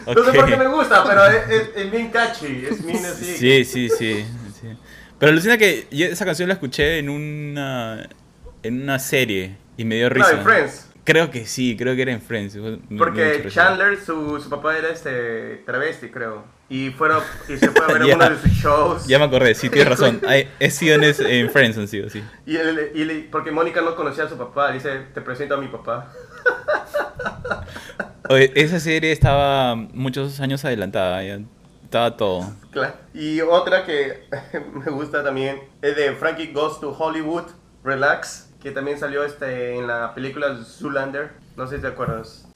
[0.06, 2.66] No sé por qué me gusta, pero es, es- es bien catchy.
[2.70, 3.26] Es bien así.
[3.38, 4.26] Sí, sí, sí,
[4.60, 4.68] sí.
[5.18, 8.10] Pero alucina que yo esa canción la escuché en una
[8.64, 10.32] en una serie y me dio No, risa.
[10.32, 10.90] en Friends.
[11.06, 12.58] Creo que sí, creo que era en Friends.
[12.98, 13.46] Porque.
[13.50, 16.44] Chandler, su, su papá era este travesti, creo.
[16.70, 18.16] Y, fueron, y se fue a ver Ya.
[18.16, 19.06] uno de sus shows.
[19.08, 20.22] Ya me acordé, sí, tienes razón.
[20.28, 22.24] Hay, he sido en, Friends, han sido, sí.
[22.46, 25.68] Y, él- y porque Mónica no conocía a su papá, dice, te presento a mi
[25.68, 26.12] papá.
[28.30, 31.40] Oye, esa serie estaba muchos años adelantada, ya
[31.84, 32.54] estaba todo.
[32.72, 32.94] Claro.
[33.14, 34.24] Y otra que
[34.74, 37.44] me gusta también es de Frankie Goes to Hollywood,
[37.84, 41.32] Relax, que también salió este, en la película Zoolander.
[41.58, 42.48] No sé si te acuerdas.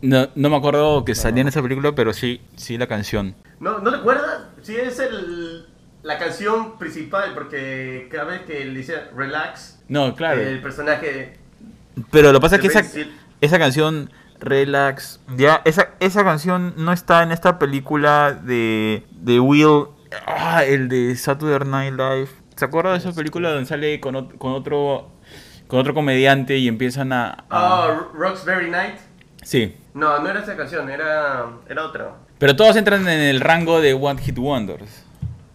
[0.00, 3.34] No, no me acuerdo que salía en esa película, pero sí, sí la canción.
[3.58, 4.44] ¿No, ¿no te acuerdas?
[4.62, 5.66] Sí, es el,
[6.04, 10.40] la canción principal, porque cada vez que él dice Relax, No, claro.
[10.40, 11.36] el personaje...
[12.10, 12.82] Pero lo que pasa es que esa,
[13.40, 19.86] esa canción, Relax, ya, esa, esa canción no está en esta película de, de Will,
[20.26, 22.28] ah, el de Saturday Night Live.
[22.54, 25.10] ¿Se acuerda de esa película donde sale con, con otro
[25.70, 27.30] con otro comediante y empiezan a...
[27.30, 28.96] a- Ah, Roxbury Night.
[29.42, 29.74] Sí.
[29.94, 32.10] No, no era esa canción, era, era otra.
[32.38, 35.04] Pero todos entran en el rango de One Hit Wonders.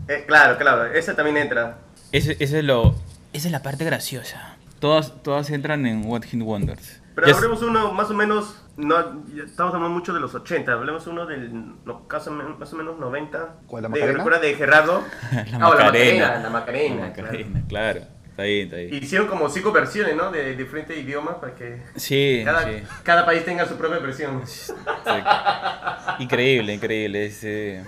[0.08, 1.78] Eh, claro, claro, esa también entra.
[2.12, 2.95] Ese, ese es lo,
[3.34, 4.58] esa es la parte graciosa.
[4.80, 7.01] Todas, todas entran en One Hit Wonders.
[7.15, 8.97] Pero Ya s- hablemos uno más o menos, no,
[9.43, 11.49] estamos hablando mucho de los 80, hablemos uno del
[11.86, 13.56] no, caso más o menos 90.
[13.67, 14.17] ¿Cuál, la de, Macarena?
[14.17, 15.04] ¿Recuerda de Gerardo?
[15.32, 16.39] la Ah, Macarena.
[16.39, 17.32] La Macarena, La claro.
[17.32, 18.01] Macarena, claro.
[18.36, 18.93] Está bien, está bien.
[19.04, 20.30] Hicieron como cinco versiones, ¿no?
[20.30, 22.84] De diferentes idiomas para que Sí, cada, sí.
[23.04, 24.43] cada país tenga su propia versión.
[26.19, 27.26] Increíble, increíble.
[27.26, 27.84] es, eh,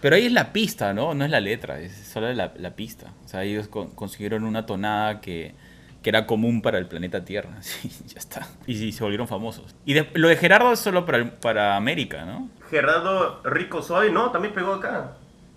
[0.00, 1.14] Pero ahí es la pista, ¿no?
[1.14, 3.12] No es la letra, es solo la, la pista.
[3.24, 5.54] O sea, ellos con- consiguieron una tonada que,
[6.02, 7.50] que era común para el planeta Tierra.
[7.60, 8.48] Sí, ya está.
[8.66, 9.74] Y, sí, se volvieron famosos.
[9.84, 12.48] Y de- lo de Gerardo es solo para, para América, ¿no?
[12.70, 15.12] Gerardo Rico Suave, no, también pegó acá.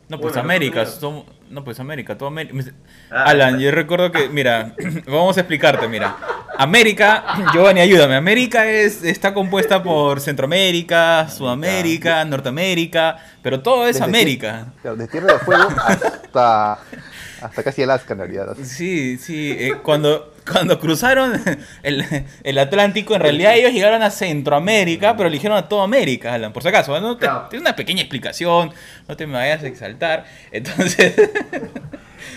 [0.10, 2.72] No, pues Bueno, América, somos- no, pues América, todo América.
[3.10, 4.76] Ah, Alan, yo recuerdo que, mira,
[5.08, 6.16] vamos a explicarte, mira.
[6.58, 8.16] América, Giovanni, ayúdame.
[8.16, 14.66] América es, está compuesta por Centroamérica, Sudamérica, Norteamérica, pero todo es Desde América.
[14.66, 16.74] Tier- claro, de Tierra de Fuego hasta,
[17.42, 18.56] hasta casi Alaska en realidad.
[18.62, 19.56] Sí, sí.
[19.58, 21.34] eh, cuando, cuando cruzaron
[21.84, 22.06] el,
[22.44, 26.54] el Atlántico, en realidad ellos llegaron a Centroamérica, pero eligieron a toda América, Alan.
[26.54, 27.16] Por si acaso, ¿no?
[27.18, 27.48] Te- Claro.
[27.50, 28.72] Tiene una pequeña explicación,
[29.08, 30.26] no te me vayas a exaltar.
[30.52, 31.14] Entonces,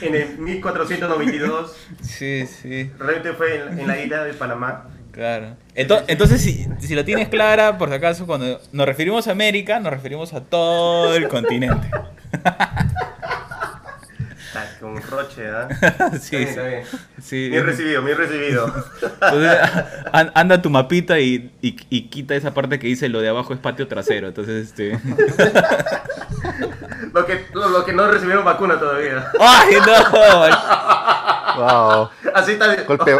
[0.02, 2.90] En el 1492, sí, sí.
[2.98, 4.88] realmente fue en, en la isla de Panamá.
[5.12, 5.56] Claro.
[5.74, 9.80] Ento- Entonces, si, si lo tienes clara, por si acaso, cuando nos referimos a América,
[9.80, 11.88] nos referimos a todo el continente.
[14.64, 15.68] Está con roche, ¿ah?
[16.20, 16.48] Sí, Está bien, sí.
[16.48, 16.84] está bien.
[17.22, 17.48] Sí.
[17.50, 18.74] Bien recibido, bien recibido.
[19.02, 19.58] Entonces,
[20.12, 23.52] an- anda tu mapita y, y- y quita esa parte que dice lo de abajo
[23.54, 24.28] es patio trasero.
[24.28, 24.98] Entonces, este.
[27.12, 29.26] Lo que, lo, lo que no recibieron vacuna todavía.
[29.40, 31.56] ¡Ay, no!
[31.56, 32.10] Wow.
[32.34, 32.84] Así está bien.
[32.86, 33.16] Golpe,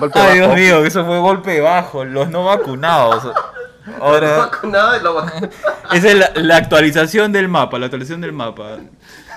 [0.00, 0.84] golpe ¡Ay, Dios mío!
[0.84, 2.04] Eso fue golpe bajo.
[2.04, 3.32] Los no vacunados.
[4.00, 5.48] Ahora, Vacunado y lo vacu-
[5.92, 8.78] esa es la, la actualización del mapa, la actualización del mapa.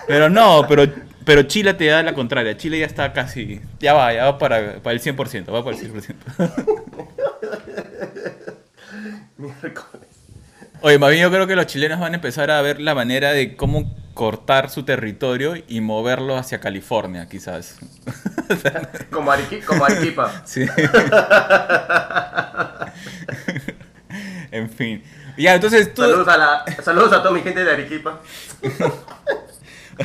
[0.07, 0.85] Pero no, pero,
[1.29, 2.57] pero Chile te da la contraria.
[2.57, 3.61] Chile ya está casi.
[3.79, 5.53] Ya va, ya va para, para el 100%.
[5.53, 6.15] Va para el 100%.
[9.37, 10.07] Miércoles.
[10.81, 13.31] Oye, más bien yo creo que los chilenos van a empezar a ver la manera
[13.31, 17.77] de cómo cortar su territorio y moverlo hacia California, quizás.
[19.11, 20.33] Como, Arequi- como Arequipa.
[20.45, 20.65] Sí.
[24.49, 25.03] en fin.
[25.37, 26.01] Ya, entonces tú...
[26.01, 28.19] Saludos a, la, saludos a toda mi gente de Arequipa.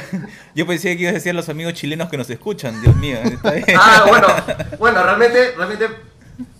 [0.54, 3.18] Yo pensé que ibas a decir a los amigos chilenos que nos escuchan, Dios mío.
[3.22, 3.64] Está bien.
[3.78, 4.26] Ah, bueno,
[4.78, 5.88] bueno, realmente, realmente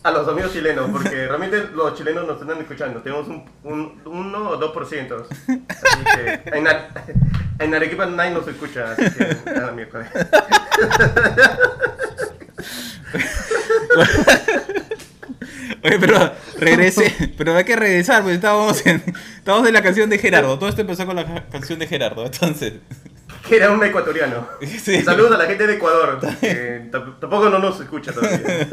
[0.05, 3.01] a los amigos chilenos, porque realmente los chilenos nos están escuchando.
[3.01, 5.27] Tenemos un, un 1 o 2%.
[5.29, 6.89] Así que en, Are-
[7.59, 10.09] en Arequipa nadie nos escucha, así que nada, miércoles.
[15.83, 19.03] Oye, pero regrese, pero hay que regresar, pues estábamos en,
[19.39, 20.59] estábamos en la canción de Gerardo.
[20.59, 22.75] Todo esto empezó con la ca- canción de Gerardo, entonces.
[23.49, 24.47] Que era un ecuatoriano.
[24.83, 25.03] Sí.
[25.03, 28.41] Saludos a la gente de Ecuador, que tampoco no nos escucha todavía.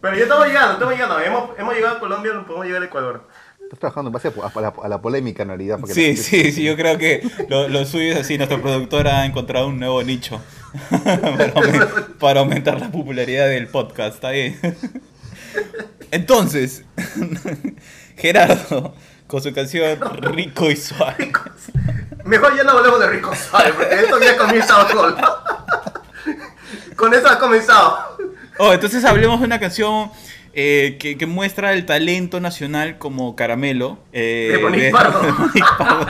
[0.00, 1.20] Pero ya estamos llegando, estamos llegando.
[1.20, 3.28] Hemos, hemos llegado a Colombia, no podemos llegar a Ecuador.
[3.64, 5.78] Estás trabajando en base a, a la, a la polémica en realidad.
[5.80, 9.08] porque Sí, la- sí, sí, yo creo que lo, lo suyo es así, nuestro productor
[9.08, 10.40] ha encontrado un nuevo nicho
[11.04, 11.52] para,
[12.18, 14.58] para aumentar la popularidad del podcast, está bien.
[16.12, 16.84] Entonces,
[18.16, 18.94] Gerardo,
[19.28, 19.98] con su canción
[20.34, 21.30] Rico y Suave.
[22.24, 25.16] Mejor ya no hablemos de Rico Suave, porque esto ya comienza con...
[26.96, 28.16] Con eso ha comenzado.
[28.58, 30.10] Oh, entonces hablemos de una canción
[30.52, 33.98] eh, que, que muestra el talento nacional como Caramelo.
[34.12, 35.20] eh, De Monique Pardo.
[35.22, 36.06] de Monique Pardo.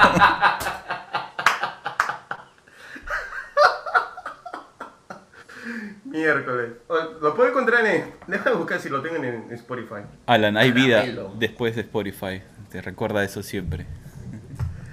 [6.18, 6.70] Miércoles.
[6.88, 8.04] O- Lo puedo encontrar en...
[8.26, 10.02] Déjame buscar si lo tengo en, Spotify.
[10.26, 11.32] Alan, hay vida Caramelo.
[11.38, 12.42] después de Spotify.
[12.70, 13.86] Te recuerda eso siempre.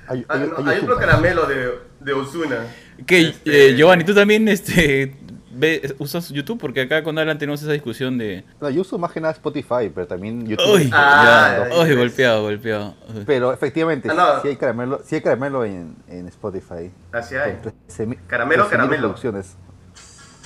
[0.07, 0.83] Hay, Ah, hay- no, hay hay YouTube.
[0.83, 2.57] otro caramelo de, de Ozuna.
[3.05, 5.15] Que Este- eh, Giovanni, tú también este,
[5.51, 8.43] ve- usas YouTube porque acá con Alan tenemos esa discusión de.
[8.61, 10.75] No, yo uso más que nada Spotify, pero también YouTube.
[10.75, 12.93] Uy, Ah, uy, golpeado, golpeado.
[13.25, 14.41] Pero efectivamente, Ah, no.
[14.43, 16.91] sí hay caramelo, sí hay caramelo en, en Spotify.
[17.11, 17.53] Así hay.
[17.63, 19.15] Con 13.000 Caramelo, 13.000 caramelo.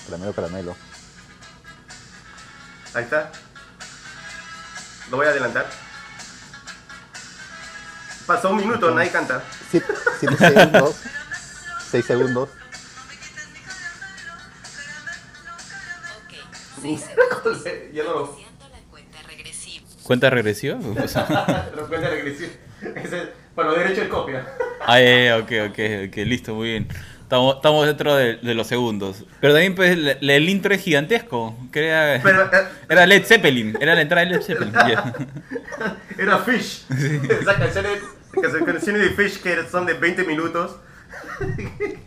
[0.09, 0.75] Caramelo, caramelo.
[2.95, 3.31] Ahí está.
[5.11, 5.67] Lo voy a adelantar.
[8.25, 9.43] Pasó un minuto, nadie canta.
[9.69, 9.85] 7
[10.19, 10.95] segundos.
[11.91, 12.49] 6 segundos.
[16.81, 17.63] Seis segundos.
[17.93, 18.37] ya no lo...
[18.89, 19.85] Cuenta regresiva.
[20.03, 20.79] ¿Cuenta regresiva?
[21.75, 22.51] Lo cuenta regresivo.
[22.95, 24.47] Ese es para los derechos de copia.
[24.81, 26.87] ah, ya, ok, ok, ok, listo, muy bien.
[27.29, 29.23] Estamos, estamos dentro de, de los segundos.
[29.39, 31.55] Pero también pues, el intro es gigantesco.
[31.71, 34.73] que era, Pero eh, era Led Zeppelin, era la entrada de Led Zeppelin.
[36.17, 36.87] era Fish.
[36.89, 37.99] Esa canción es,
[38.41, 40.77] canción- canciones de Fish que son de 20 minutos.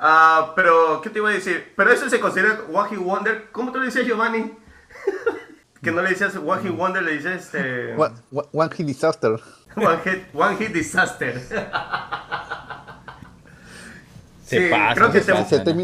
[0.00, 1.72] Ah, pero, ¿qué te iba a decir?
[1.76, 3.48] Pero eso se considera One Hit Wonder.
[3.50, 4.52] ¿Cómo tú le decías, Giovanni?
[5.82, 7.94] que no le decías One Hit Wonder, le dices este...
[7.96, 9.40] One, one- one Hit Disaster.
[9.74, 11.34] One Hit, one hit Disaster.
[14.48, 15.74] Se Sí, pasa, creo que se se- pasa, Se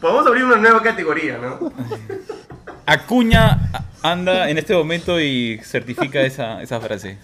[0.00, 1.70] Podemos abrir una nueva categoría, ¿no?
[2.86, 3.58] Acuña
[4.02, 7.18] anda en este momento y certifica esa, esa frase.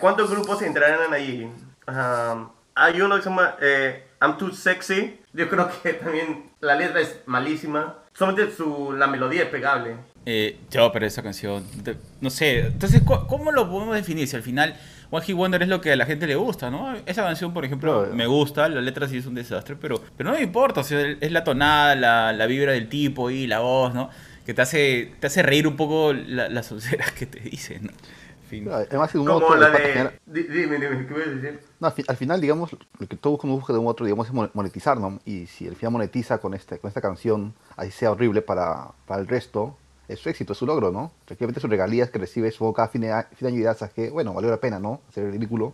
[0.00, 1.50] ¿cuántos grupos entrarán ahí?
[1.88, 5.18] Um, hay uno que se llama eh, I'm Too Sexy.
[5.32, 7.96] Yo creo que también la letra es malísima.
[8.12, 9.96] Solamente su, la melodía es pegable.
[10.26, 14.28] Eh, yo, pero esa canción, de- no sé, entonces, ¿cu- ¿cómo lo podemos definir?
[14.28, 14.78] Si al final
[15.10, 16.94] One Hit Wonder es lo que a la gente le gusta, ¿no?
[17.06, 18.14] Esa canción, por ejemplo, Claro.
[18.16, 21.00] me gusta, la letra sí es un desastre, pero, pero no me importa, o sea,
[21.20, 24.10] es la tonada, la, la vibra del tipo y la voz, ¿no?
[24.44, 27.90] Que te hace, te hace reír un poco la- las onceras que te dicen, ¿no?
[27.90, 28.68] En fin.
[28.70, 30.10] Además, de un Como otro, la de...
[30.26, 31.60] Dime, dime, ¿qué voy a decir?
[31.80, 34.26] No, al, fi- al final, digamos, lo que todo uno busca de un otro, digamos,
[34.26, 35.18] es mon- monetizar, ¿no?
[35.24, 39.20] Y si al final monetiza con, este, con esta canción, así sea horrible para, para
[39.22, 41.12] el resto, es su éxito, es su logro, ¿no?
[41.24, 43.94] Efectivamente, sus regalías que recibe supongo cada fin de, a- fin de año y "¿Sabes
[43.94, 44.10] qué?
[44.10, 45.00] bueno, valió la pena, ¿no?
[45.16, 45.72] El ridículo,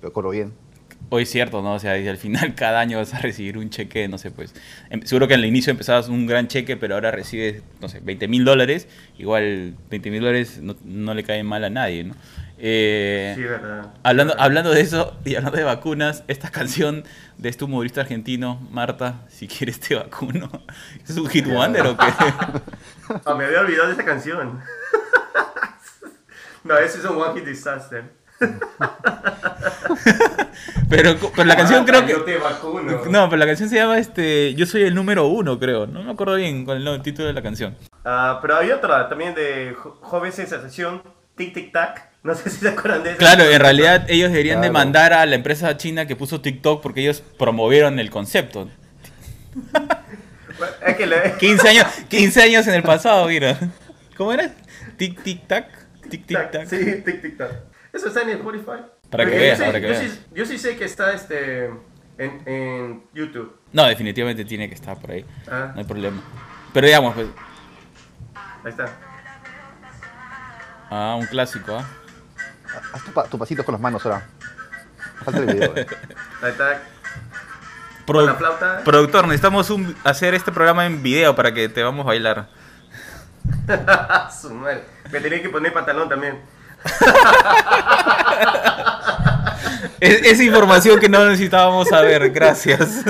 [0.00, 0.52] pero cobro bien.
[1.08, 1.74] Hoy es cierto, ¿no?
[1.74, 4.54] O sea, al final cada año vas a recibir un cheque, no sé, pues.
[4.88, 8.28] em- Seguro que al inicio empezabas un gran cheque, pero ahora recibes, no sé, 20
[8.28, 8.88] mil dólares.
[9.18, 12.14] Igual 20 mil dólares no, no le caen mal a nadie, ¿no?
[12.64, 13.92] Eh, Sí, verdad.
[14.04, 17.02] hablando, hablando de eso y hablando de vacunas, esta canción
[17.36, 20.48] de este humorista argentino, Marta, si quieres te vacuno.
[21.08, 22.06] ¿Es un hit wonder o qué?
[23.26, 24.60] Ah, me había olvidado de esa canción.
[26.64, 28.04] no, ese es un One Hit Disaster.
[30.88, 32.12] Pero, pero la canción Marta, creo que...
[32.12, 33.04] Yo te vacuno.
[33.10, 35.86] No, pero la canción se llama este Yo soy el número uno, creo.
[35.86, 37.76] No me acuerdo bien con el título de la canción.
[38.04, 41.02] Ah, pero hay otra también de Jo- Joven Sensación,
[41.46, 42.10] Tic Tic Tac.
[42.22, 43.18] No sé si se acuerdan de esa.
[43.18, 44.72] Claro, en realidad ellos deberían Claro.
[44.72, 48.68] demandar a la empresa china que puso TikTok porque ellos promovieron el concepto.
[50.86, 51.36] Es que le...
[51.38, 53.58] 15 años, 15 años en el pasado, mira.
[54.16, 54.52] ¿Cómo era?
[54.96, 55.66] Tic tic tac,
[56.08, 56.66] tic tic tac.
[56.68, 57.50] Sí, Tic Tic Tac.
[57.92, 58.82] Eso está en Spotify.
[59.10, 60.02] Para que veas, para que yo veas.
[60.12, 61.64] Sí, yo sí sé que está este
[62.18, 63.56] en, en YouTube.
[63.72, 65.24] No, definitivamente tiene que estar por ahí.
[65.50, 66.22] Ah, No hay problema.
[66.72, 67.26] Pero digamos, pues,
[68.64, 68.84] ahí está.
[70.92, 71.84] Ah, un clásico, ¿ah?
[72.92, 74.26] Haz tu, pa- tu pasito con las manos ahora.
[75.24, 75.76] Falta el video.
[75.76, 75.86] eh.
[76.42, 76.80] Ahí está.
[78.06, 78.80] Produ- Con la flauta.
[78.84, 82.48] Productor, necesitamos un- hacer este programa en video para que te vamos a bailar.
[84.40, 84.84] Su madre.
[85.10, 86.40] Me tenía que poner pantalón también.
[90.00, 93.04] Es, esa información que no necesitábamos saber, gracias.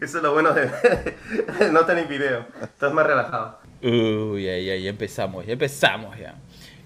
[0.00, 1.16] Eso es lo bueno de
[1.72, 2.46] no tener video.
[2.62, 3.58] Estás más relajado.
[3.82, 6.34] Uy, ya, ya empezamos, ya empezamos ya.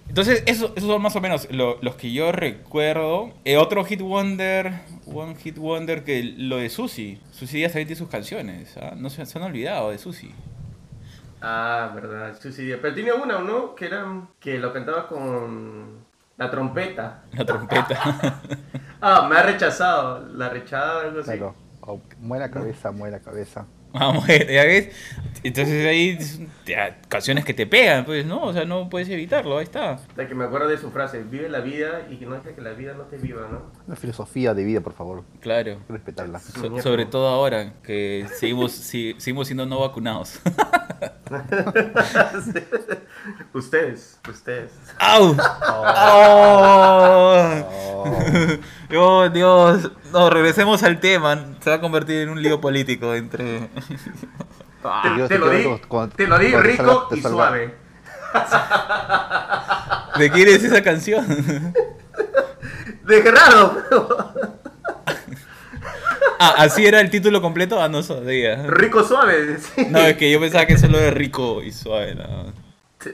[0.09, 3.33] Entonces, eso, esos son más o menos lo- los que yo recuerdo.
[3.45, 4.73] Eh, otro hit wonder,
[5.07, 7.21] one hit wonder que lo de Susi.
[7.33, 8.77] Susi ya también tiene sus canciones.
[8.79, 8.95] ¿ah?
[8.97, 10.33] No se, se han olvidado de Susi.
[11.41, 12.39] Ah, verdad.
[12.41, 12.79] Susi Díaz.
[12.81, 13.75] Pero tenía una, ¿no?
[13.75, 14.07] Que era
[14.41, 16.05] que lo cantaba con
[16.37, 17.25] la trompeta.
[17.33, 18.41] La trompeta.
[19.01, 20.27] Ah, me ha rechazado.
[20.35, 21.37] La rechazada, algo así.
[21.37, 21.55] Claro.
[21.83, 23.67] Oh, muera cabeza, muera cabeza.
[24.01, 24.91] Vamos, ya ves.
[25.43, 26.19] Entonces ahí
[26.67, 28.43] ya, canciones que te pegan, pues, ¿no?
[28.43, 30.01] O sea, no puedes evitarlo, ahí está.
[30.17, 32.61] De que me acuerdo de su frase, vive la vida y que no deja que
[32.63, 33.63] la vida no te viva, ¿no?
[33.87, 35.23] Una filosofía de vida, por favor.
[35.41, 35.79] Claro.
[35.89, 36.41] Respetarla.
[36.41, 40.41] So- sobre todo ahora que seguimos, si- seguimos siendo no vacunados.
[43.53, 44.71] ustedes, ustedes.
[44.99, 45.37] ¡Au!
[45.69, 47.65] ¡Oh!
[48.95, 49.91] Oh, Dios.
[50.13, 51.39] No, regresemos al tema.
[51.61, 53.69] Se va a convertir en un lío político entre.
[53.69, 55.65] Te, te lo di,
[56.17, 57.37] te lo di rico salga- te y salga.
[57.37, 57.75] suave.
[60.19, 61.27] ¿De quién es esa canción?
[63.05, 64.56] De Gerardo.
[66.39, 67.81] Ah, ¿así era el título completo?
[67.83, 68.67] Ah, no sabía.
[68.69, 69.59] rico suave.
[69.59, 69.87] sí.
[69.91, 72.15] No, es que yo pensaba que solo era rico y suave.
[72.15, 72.53] No.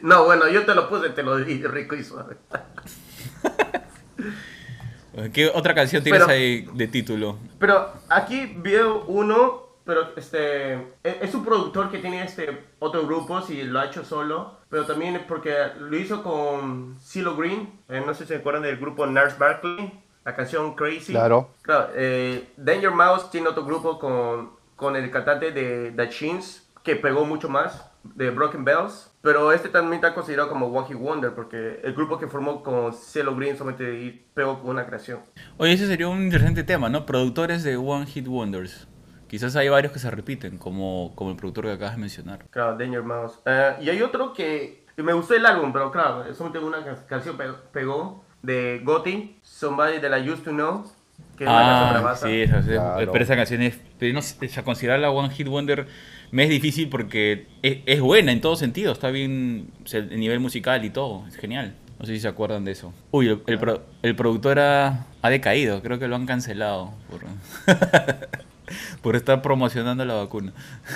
[0.02, 2.36] No, bueno, yo te lo puse, te lo di rico y suave.
[5.32, 7.38] ¿Qué otra canción tienes Pero- ahí de título?
[7.58, 13.42] Pero aquí veo uno, pero este e- es un productor que tiene este otro grupo,
[13.42, 18.14] si lo ha hecho solo, pero también porque lo hizo con CeeLo Green, eh, no
[18.14, 21.12] sé si se acuerdan del grupo Nurse Barkley, la canción Crazy.
[21.12, 21.50] Claro.
[21.62, 26.96] Claro, eh, Danger Mouse tiene otro grupo con, con el cantante de The Chins, que
[26.96, 29.08] pegó mucho más, de Broken Bells.
[29.22, 32.92] Pero este también está considerado como One Hit Wonder, porque el grupo que formó con
[32.92, 35.20] CeeLo Green solamente pegó con una creación.
[35.58, 37.06] Oye, ese sería un interesante tema, ¿no?
[37.06, 38.88] Productores de One Hit Wonders.
[39.28, 42.44] Quizás hay varios que se repiten, como, como el productor que acabas de mencionar.
[42.50, 43.38] Claro, Danger Mouse.
[43.46, 47.36] Eh, y hay otro que me gustó el álbum, pero claro, solamente una ca- canción
[47.36, 50.84] pe- pegó de Gotti, Somebody That I Used to Know,
[51.36, 53.12] que es una canción Ah, sí, esa, Claro.
[53.12, 55.86] pero esa canción es, pero no sé, ya considerarla One Hit Wonder
[56.30, 60.18] me es difícil porque es, es buena en todo sentido, está bien o sea, el
[60.18, 61.74] nivel musical y todo, es genial.
[61.98, 62.92] No sé si se acuerdan de eso.
[63.12, 67.20] Uy, el, el, pro- el productor ha, ha decaído, creo que lo han cancelado por,
[69.02, 70.52] por estar promocionando la vacuna.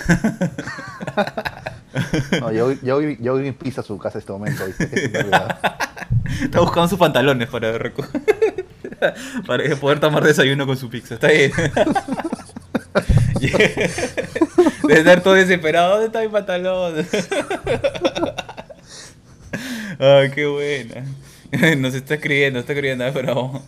[2.41, 4.65] No, yo, yo, yo Greenpeace a su casa en este momento.
[6.43, 7.73] Está buscando sus pantalones para,
[9.47, 11.15] para poder tomar desayuno con su pizza.
[11.15, 11.53] Está bien.
[14.89, 15.91] De estar todo desesperado.
[15.91, 17.07] ¿Dónde está mi pantalón?
[19.99, 21.05] Ay, qué buena.
[21.77, 23.63] Nos está escribiendo, está escribiendo, pero.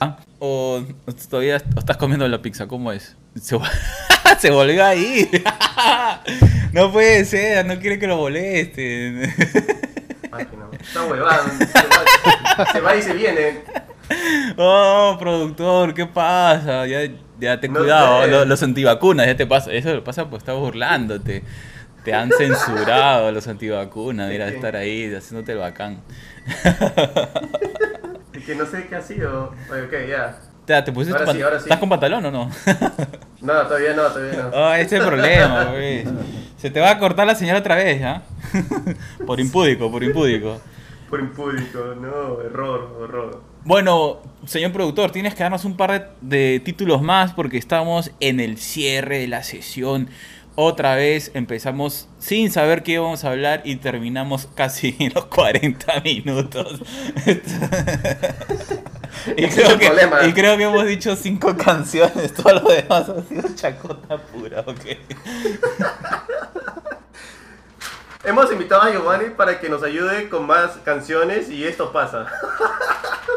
[0.00, 0.82] Ah, o
[1.30, 3.16] todavía o estás comiendo la pizza, ¿cómo es?
[3.40, 3.70] Se, vol-
[4.38, 5.28] se volvió a ir.
[6.72, 9.32] No puede ser, no quiere que lo molesten.
[10.30, 11.44] Máquina, Está huevado.
[11.58, 13.60] Se va, se va y se viene.
[14.58, 16.86] Oh, productor, ¿qué pasa?
[16.86, 17.00] Ya,
[17.40, 18.28] ya ten No cuidado, sé.
[18.30, 19.72] lo- los antivacunas, ya te pasa.
[19.72, 21.42] Eso lo pasa pues estás burlándote.
[22.04, 26.02] Te han censurado los antivacunas, mira, estar ahí haciéndote el bacán.
[28.44, 29.54] Que no sé qué ha sido.
[29.70, 30.38] Oye, ok, ya.
[30.84, 31.64] ¿te pusiste Ahora sí, ahora sí.
[31.64, 32.50] ¿Estás con pantalón o no?
[33.40, 34.48] No, todavía no, todavía no.
[34.48, 36.04] Oh, ese es el problema, güey.
[36.56, 38.22] Se te va a cortar la señal otra vez, ¿ya?
[39.26, 40.60] por impúdico, por impúdico.
[41.08, 43.42] Por impúdico, no, error, error.
[43.64, 48.40] Bueno, señor productor, tienes que darnos un par de, de títulos más porque estamos en
[48.40, 50.08] el cierre de la sesión.
[50.58, 56.00] Otra vez empezamos sin saber qué íbamos a hablar y terminamos casi en los 40
[56.00, 56.80] minutos.
[59.36, 60.24] y, Ese creo que, problema.
[60.26, 64.80] y creo que hemos dicho cinco canciones, todo lo demás ha sido chacota pura, ok.
[68.24, 72.26] Hemos invitado a Giovanni para que nos ayude con más canciones y esto pasa.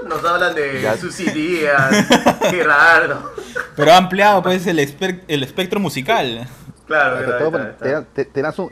[0.08, 0.97] Nos hablan de Ya.
[0.97, 2.08] sus ideas,
[2.49, 3.32] Gerardo.
[3.75, 6.47] Pero ha ampliado pues el, espe- el espectro musical.
[6.89, 8.04] Claro, está.
[8.13, 8.69] te, te- lanzo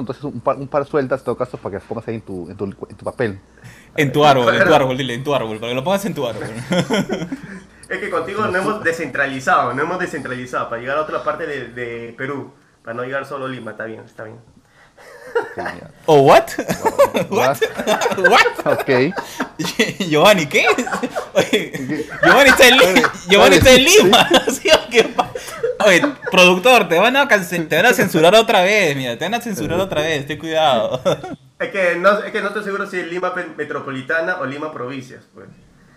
[0.00, 2.20] entonces un par, un par sueltas en todo caso para que las pongas ahí en
[2.22, 3.40] tu, en tu, en tu papel.
[3.96, 6.14] En tu árbol, en tu árbol, dile, en tu árbol, para que lo pongas en
[6.14, 6.44] tu árbol.
[7.88, 11.68] Es que contigo no hemos descentralizado, no hemos descentralizado para llegar a otra parte de,
[11.68, 12.50] de Perú.
[12.82, 14.38] Para no llegar solo a Lima, está bien, está bien.
[16.06, 16.44] ¿O what?
[17.30, 17.56] What?
[18.18, 18.66] ¿What?
[18.78, 19.14] Ok.
[20.08, 20.66] Giovanni, ¿qué?
[21.34, 24.28] Oye, Giovanni está en, Li- Giovanni está en Lima.
[24.50, 25.30] ¿Sí qué pa-
[25.86, 29.40] Oye, productor, te van, a te van a censurar otra vez, mira, te van a
[29.40, 31.00] censurar otra vez, ten cuidado.
[31.58, 35.24] Es que no, es que no estoy seguro si es Lima metropolitana o Lima provincias,
[35.34, 35.46] pues.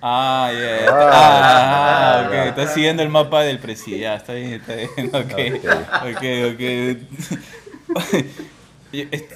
[0.01, 0.85] Ah, ya.
[0.89, 2.45] Ah, Ah, ok, ya.
[2.45, 3.97] estás siguiendo el mapa del presi.
[3.99, 4.89] Ya, está bien, está bien.
[5.13, 5.33] Ok,
[6.13, 8.25] ok, ok.
[8.93, 9.35] Este-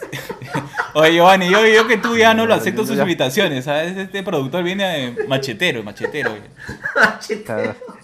[0.94, 3.98] Oye, Giovanni, yo, yo que tú ya no lo acepto sus invitaciones, ¿sabes?
[3.98, 6.36] Este productor viene de machetero, machetero.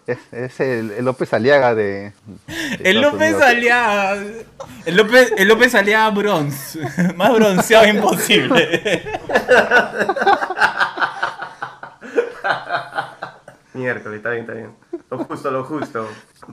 [0.08, 2.14] Es, es el, el López Aliaga de.
[2.48, 3.36] de El López.
[3.42, 4.16] Aliaga.
[4.86, 6.80] El López, el López Aliaga bronze.
[7.16, 9.04] Más bronceado imposible.
[13.74, 14.76] Miércoles, está bien, está bien.
[15.12, 16.08] Lo justo, lo justo.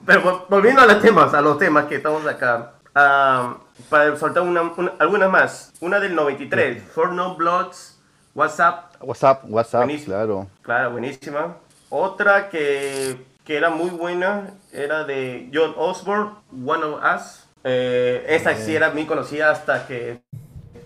[0.04, 2.72] Pero vol- volviendo a los temas, a los temas que estamos acá.
[2.92, 5.72] para soltar una, una- algunas más.
[5.80, 7.98] Una del 93, For No Bloods,
[8.34, 8.94] WhatsApp.
[9.00, 10.06] WhatsApp, WhatsApp, Buenísimo.
[10.14, 10.46] claro.
[10.62, 11.56] Claro, buenísima.
[11.88, 16.30] Otra que, que era muy buena era de John Osborne,
[16.64, 17.46] One of Us.
[17.64, 20.20] Eh, esa sí era muy conocida hasta que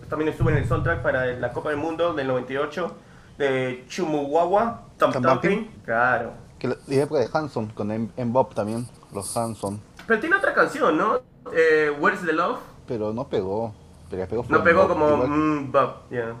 [0.09, 2.95] también estuvo en el soundtrack para la Copa del Mundo del 98
[3.37, 5.11] de Chumuwawa, Tom.
[5.85, 6.31] Claro.
[6.57, 9.79] Que la, época de Hanson, con M- Bob también, los Hanson.
[10.07, 11.19] Pero tiene otra canción, ¿no?
[11.53, 12.59] Eh, Where's the Love?
[12.87, 13.73] Pero no pegó.
[14.09, 14.89] Pero pegó No pegó Bob.
[14.89, 16.33] como Igual, mm, Bob, yeah.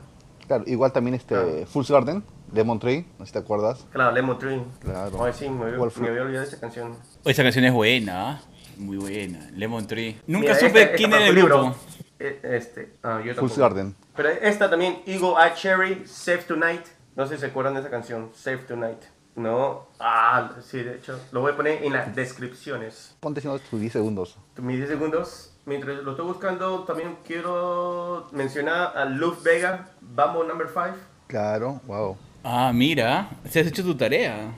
[0.47, 1.65] claro, igual también este Ah.
[1.67, 2.23] Fool's Garden,
[2.53, 3.85] Lemon Tree, no sé si te acuerdas.
[3.91, 4.61] Claro, Lemon Tree.
[4.81, 5.23] Claro.
[5.23, 6.95] Ay, sí, me había, me había olvidado de esa canción.
[7.25, 8.41] Esa canción es buena, ¿ah?
[8.77, 9.49] muy buena.
[9.55, 10.19] Lemon Tree.
[10.27, 11.55] Nunca Mira, supe esta- quién esta era el grupo.
[11.63, 11.75] libro.
[12.19, 13.33] Eh, Este, ah, yo.
[13.57, 13.95] Garden.
[14.15, 16.85] Pero esta también, Eagle Eye Cherry, Save Tonight.
[17.15, 18.99] No sé si se acuerdan de esa canción, Save Tonight.
[19.35, 23.15] No, ah, sí, de hecho, lo voy a poner en las descripciones.
[23.21, 24.37] Ponte haciendo tus 10 segundos.
[24.57, 25.53] Mis 10 segundos.
[25.65, 30.97] Mientras lo estoy buscando, también quiero mencionar a Luz Vega, Bambo Number 5.
[31.27, 32.17] Claro, wow.
[32.43, 34.51] Ah, mira, se has hecho tu tarea.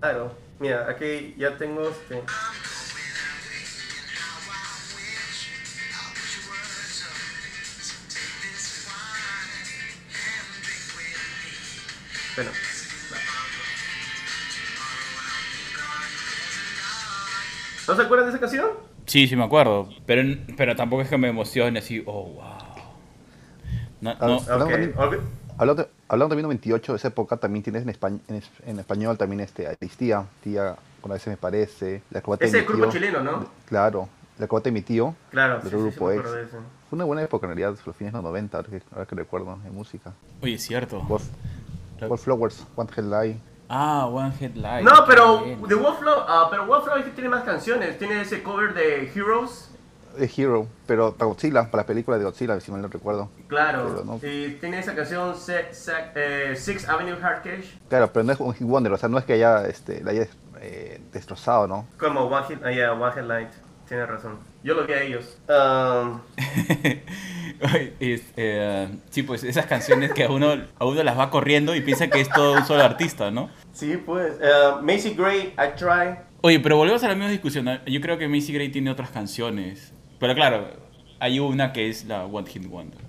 [0.00, 0.34] Claro.
[0.60, 2.22] Mira, aquí ya tengo este.
[12.36, 12.50] Bueno.
[17.88, 18.70] ¿No se acuerdan de esa canción?
[19.06, 20.22] Sí, sí me acuerdo, pero,
[20.56, 22.44] pero tampoco es que me emocione así, oh, wow.
[24.00, 24.40] No, no, ah.
[24.48, 25.14] Hablando Ok, también- ok.
[25.58, 29.16] Hablando, hablando también de 98, esa época también tienes en, españ- en, es- en español
[29.18, 32.92] también este Aristía, tía, con a veces me parece, la de es el grupo tío.
[32.92, 33.46] chileno, ¿no?
[33.66, 36.32] Claro, la acrobata de mi tío, Claro, del sí, sí, sí, grupo X.
[36.32, 36.56] de eso.
[36.88, 39.14] Fue una buena época en realidad, los fines de los 90, ahora que, ahora que
[39.14, 40.12] recuerdo, en música.
[40.42, 41.00] oye, es cierto.
[41.02, 41.24] Wolf,
[42.00, 43.36] Wallflowers, One Headlight.
[43.68, 44.84] Ah, One Headlight.
[44.84, 45.44] No, pero
[46.50, 47.96] pero Wallflower sí tiene más canciones.
[47.98, 49.70] Tiene ese cover de Heroes.
[50.18, 53.30] The Hero, pero para Godzilla, para la película de Godzilla, si mal no recuerdo.
[53.48, 58.12] Claro, Pero no- y tiene esa canción Se- Se- eh, Six Avenue Hard Cash, Claro,
[58.12, 60.26] pero no es un Wonder, o sea, no es que haya, este, la haya
[60.60, 61.86] eh, destrozado, ¿no?
[61.98, 63.48] como One Hit, ah, yeah, One Hit Light.
[63.88, 64.38] Tienes razón.
[64.62, 65.36] Yo lo vi a ellos.
[65.48, 66.20] Um,
[68.00, 71.80] es, eh, sí, pues esas canciones que a uno, a uno las va corriendo y
[71.80, 73.50] piensa que es todo un solo artista, ¿no?
[73.72, 74.34] sí, pues.
[74.40, 76.16] Uh, Macy Gray, I Try.
[76.42, 77.66] Oye, pero volvemos a la misma discusión.
[77.86, 79.92] Yo creo que Macy Gray tiene otras canciones.
[80.22, 80.68] Pero claro,
[81.18, 83.00] hay una que es la One Hit Wonder.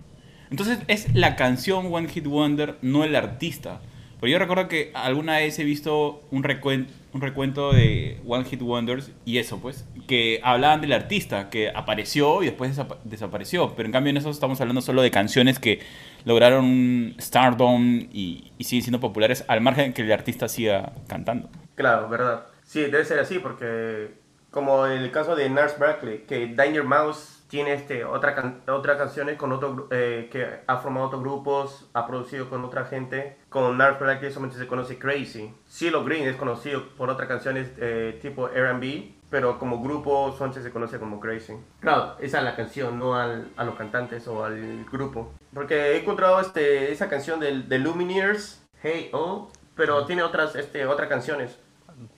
[0.49, 3.81] Entonces es la canción One Hit Wonder, no el artista.
[4.19, 8.63] Pero yo recuerdo que alguna vez he visto un, recuen- un recuento de One Hit
[8.63, 13.75] Wonders y eso, pues, que hablaban del artista, que apareció y después desapa- desapareció.
[13.75, 15.81] Pero en cambio en eso estamos hablando solo de canciones que
[16.25, 21.49] lograron un stardom y, y siguen siendo populares al margen que el artista siga cantando.
[21.75, 22.45] Claro, verdad.
[22.63, 24.22] Sí, debe ser así porque
[24.53, 29.35] como el caso de Nurse Berkeley, que Danger Mouse tiene este otra can otras canciones
[29.35, 33.37] con otro eh, que ha formado otros grupos, ha producido con otra gente.
[33.49, 35.51] Con Nurse Berkeley solamente se conoce Crazy.
[35.67, 40.71] CeeLo Green es conocido por otras canciones eh, tipo R&B, pero como grupo solamente se
[40.71, 41.53] conoce como Crazy.
[41.79, 45.33] Claro, esa es la canción, no al, a los cantantes o al grupo.
[45.51, 50.85] Porque he encontrado este, esa canción de, de Lumineers, Hey Oh, pero tiene otras, este,
[50.85, 51.57] otras canciones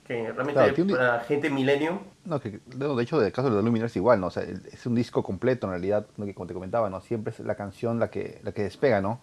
[0.04, 2.00] que realmente Claro, tiene para gente milenio.
[2.26, 4.26] No, que no, de hecho, el caso de los Luminers es igual, ¿no?
[4.26, 7.00] O sea, es un disco completo en realidad, lo que como te comentaba, ¿no?
[7.00, 9.20] Siempre es la canción la que, la que despega, ¿no?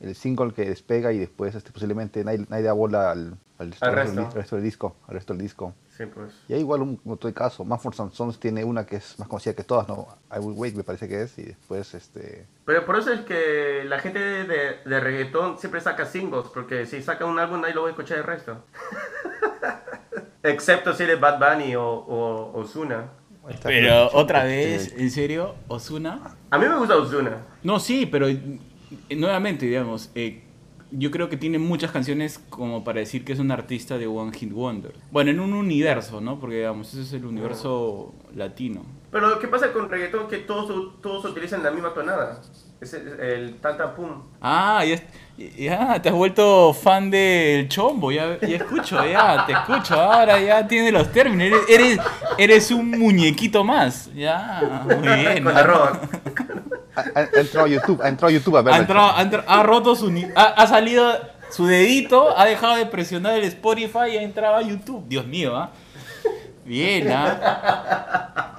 [0.00, 3.86] El single que despega y después este, posiblemente nadie, nadie da bola al, al resto,
[3.86, 4.20] del resto.
[4.20, 5.74] al resto del disco, al resto del disco.
[5.96, 6.32] Sí, pues.
[6.46, 9.64] Y hay igual un otro caso, Manford Sons tiene una que es más conocida que
[9.64, 10.06] todas, ¿no?
[10.32, 12.46] I Will Wait me parece que es, y después este...
[12.64, 17.02] Pero por eso es que la gente de, de reggaetón siempre saca singles, porque si
[17.02, 18.62] saca un álbum nadie lo va a escuchar el resto.
[20.42, 23.10] Excepto si eres Bad Bunny o, o Ozuna.
[23.62, 25.54] Pero otra vez, ¿en serio?
[25.68, 26.36] ¿Osuna?
[26.50, 27.46] A mí me gusta Ozuna.
[27.62, 28.58] No, sí, pero eh,
[29.16, 30.42] nuevamente, digamos, eh,
[30.90, 34.32] yo creo que tiene muchas canciones como para decir que es un artista de One
[34.32, 34.94] Hit Wonder.
[35.10, 36.38] Bueno, en un universo, ¿no?
[36.38, 38.84] Porque, digamos, ese es el universo latino.
[39.10, 42.40] Pero lo que pasa con reggaetón que todos, todos utilizan la misma tonada.
[42.80, 44.22] Es el, el tanta pum.
[44.40, 45.00] Ah, ya,
[45.56, 50.64] ya te has vuelto fan del chombo, ya, ya escucho, ya, te escucho, ahora ya
[50.68, 51.98] tienes los términos, eres, eres,
[52.38, 55.42] eres un muñequito más, ya, muy bien.
[55.42, 55.58] con ¿no?
[55.58, 55.98] arroz.
[56.94, 58.74] Ha, ha- ha entrado a YouTube, ha entrado a YouTube a ver.
[58.74, 60.10] Ha, entrado- ha entrado- ha roto su...
[60.12, 61.12] ni- Ha, ha salido
[61.50, 65.04] su dedito, ha dejado de presionar el Spotify y ha entrado a YouTube.
[65.08, 65.70] Dios mío, ¿ah?
[66.64, 68.54] Bien, ¿ah?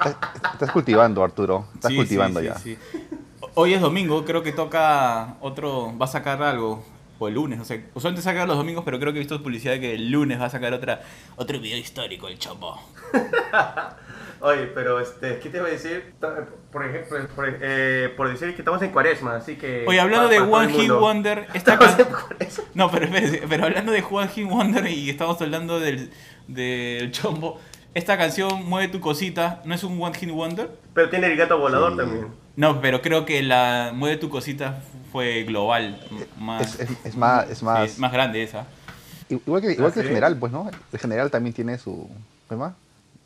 [0.53, 1.67] Estás cultivando, Arturo.
[1.75, 2.55] Estás Sí, cultivando sí, ya.
[2.55, 3.07] sí, sí.
[3.55, 5.97] Hoy es domingo, creo que toca otro...
[5.97, 6.83] Va a sacar algo.
[7.21, 9.73] O el lunes, o sea, usualmente saca los domingos, pero creo que he visto publicidad
[9.73, 11.01] de que el lunes va a sacar otra,
[11.35, 12.79] otro video histórico, el chombo.
[14.41, 16.13] Oye, pero este, ¿qué te iba a decir?
[16.71, 19.83] Por ejemplo, por, eh, por decir que estamos en cuaresma, así que...
[19.85, 20.91] Oye, hablando de para One Hit.
[20.91, 22.07] Wonder, esta can-.
[22.73, 23.09] No, pero
[23.49, 26.11] pero hablando de One Hit Wonder y estamos hablando del,
[26.47, 27.59] del chombo,
[27.93, 30.69] esta canción Mueve tu cosita, ¿no es un One Hit Wonder?
[30.93, 31.97] Pero tiene el gato volador Sí.
[31.97, 32.27] también.
[32.59, 34.81] No, pero creo que la Mueve tu cosita
[35.13, 35.97] fue global,
[36.37, 38.65] más, Es, es- es más, es más, es más grande esa.
[39.29, 40.09] igual que, igual ¿Ah, que el sí?
[40.09, 40.69] general, pues, ¿no?
[40.91, 42.09] El general también tiene su,
[42.49, 42.75] ¿cómo?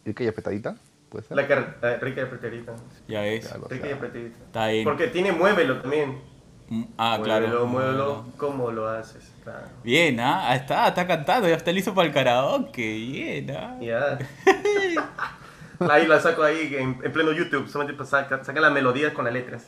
[0.05, 0.75] Rica y apretadita,
[1.09, 1.36] puede ser.
[1.36, 2.73] La car- eh, rica y apretadita.
[3.07, 3.23] Ya.
[3.39, 3.63] Claro.
[3.65, 4.38] O Rica y apretadita.
[4.45, 4.84] Está bien.
[4.84, 6.21] Porque tiene muévelo también.
[6.69, 7.47] Mm, Ah, claro.
[7.47, 8.25] Muévelo, muévelo.
[8.38, 9.31] ¿Cómo lo haces?
[9.43, 9.65] Claro.
[9.84, 10.51] Bien, ¿ah?
[10.51, 12.93] Ah, Está, está cantando, ya está listo para el karaoke.
[12.93, 13.77] Bien, ¿ah?
[13.81, 14.19] Ya.
[15.91, 17.67] ahí la saco ahí en, en pleno YouTube.
[17.69, 19.67] Solamente pues saca, saca las melodías con las letras.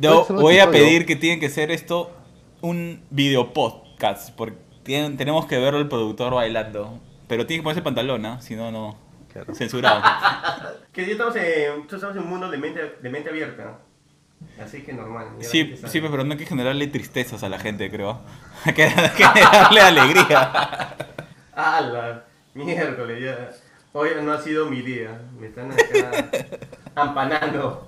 [0.00, 2.10] Yo voy a pedir que tiene que ser esto
[2.60, 6.98] un video podcast, porque tienen- tenemos que ver al productor bailando.
[7.28, 8.40] Pero tiene que ponerse pantalón, ¿ah?
[8.40, 8.96] Si no, no.
[9.32, 9.54] Claro.
[9.54, 10.02] Censurado.
[10.92, 13.78] Que ya estamos en, nosotros estamos en un mundo de mente, de mente abierta.
[14.62, 15.26] Así que normal.
[15.40, 18.20] Sí, sí, pero no hay que generarle tristezas a la gente, creo.
[18.64, 20.50] Hay que, hay que darle alegría.
[21.56, 23.50] Ah, la miércoles ya.
[23.96, 25.20] Hoy no ha sido mi día.
[25.38, 26.28] Me están acá
[26.96, 27.86] ampanando.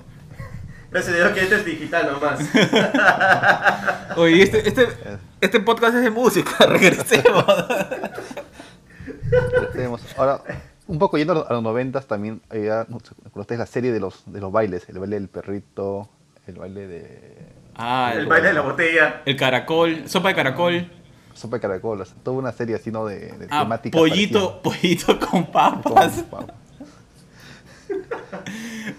[0.90, 2.38] Gracias a Dios que esto es digital nomás.
[4.16, 4.86] Oye, este, este,
[5.40, 7.44] este podcast es de música, regresemos.
[9.72, 10.42] Tenemos- Ahora,
[10.86, 13.98] un poco yendo a los- noventas también, había, no sé, ¿recuerdan ustedes la serie de
[13.98, 16.08] los, de los bailes, el baile del perrito,
[16.46, 17.36] el baile de
[17.74, 19.22] Ah, El el, baile de la botella.
[19.26, 20.88] el caracol, sopa de caracol.
[21.36, 23.06] Sopa de caracol, o sea, toda una serie así, ¿no?
[23.06, 26.24] De, de Ah, temática pollito, pollito con papas.
[26.30, 26.46] Con-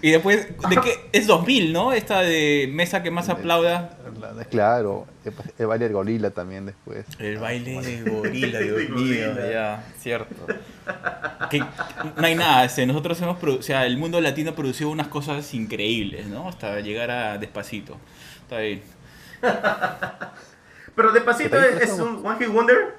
[0.02, 1.08] Y después, ¿de qué?
[1.12, 1.92] Es 2000, ¿no?
[1.92, 3.96] Esta de mesa que más aplauda.
[4.20, 5.06] La- Claro,
[5.58, 7.04] el, baile del gorila también después.
[7.18, 10.34] El baile de gorila, Dios De mío, ya, cierto.
[11.50, 15.52] Que no hay nada, este, nosotros hemos, o sea, el mundo latino produció unas cosas
[15.54, 16.48] increíbles, ¿no?
[16.48, 17.96] Hasta llegar a Despacito.
[18.42, 18.82] Está bien.
[20.98, 22.98] Pero Despacito es, es un One Hit Wonder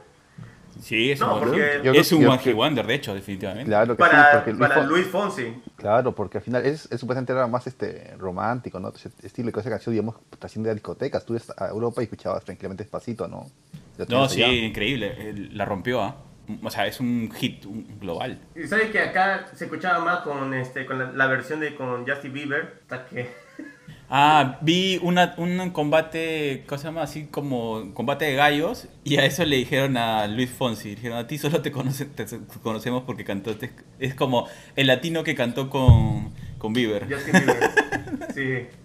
[0.82, 3.66] Sí, es No, un, porque- Yo es un yo One Hit Wonder, de hecho, definitivamente.
[3.66, 5.62] Claro que sí, para, porque Luis para Fon- Luis Fonsi.
[5.76, 8.93] Claro, porque al final es, es supuestamente era más este romántico, ¿no?
[9.22, 11.26] Estilo que esa canción, digamos, trasciende a discotecas.
[11.26, 13.45] Tú ibas a Europa y escuchabas tranquilamente despacito, ¿no?
[14.08, 14.54] No, sí, allá.
[14.54, 15.50] increíble.
[15.52, 16.16] La rompió, ¿ah?
[16.64, 18.39] O sea, es un hit un- global.
[18.56, 22.08] Y sabes que acá se escuchaba más con este con la, la versión de con
[22.08, 23.30] Justin Bieber, hasta que
[24.10, 27.03] Ah, vi una, un combate, ¿cómo se llama?
[27.03, 28.88] Así como combate de gallos.
[29.03, 30.95] Y a eso le dijeron a Luis Fonsi.
[30.95, 32.26] Dijeron, a ti solo te, conoce- te
[32.64, 33.72] conocemos porque cantaste.
[33.99, 37.05] Es como el latino que cantó con, con Bieber.
[37.12, 37.70] Justin Bieber.
[38.34, 38.76] sí.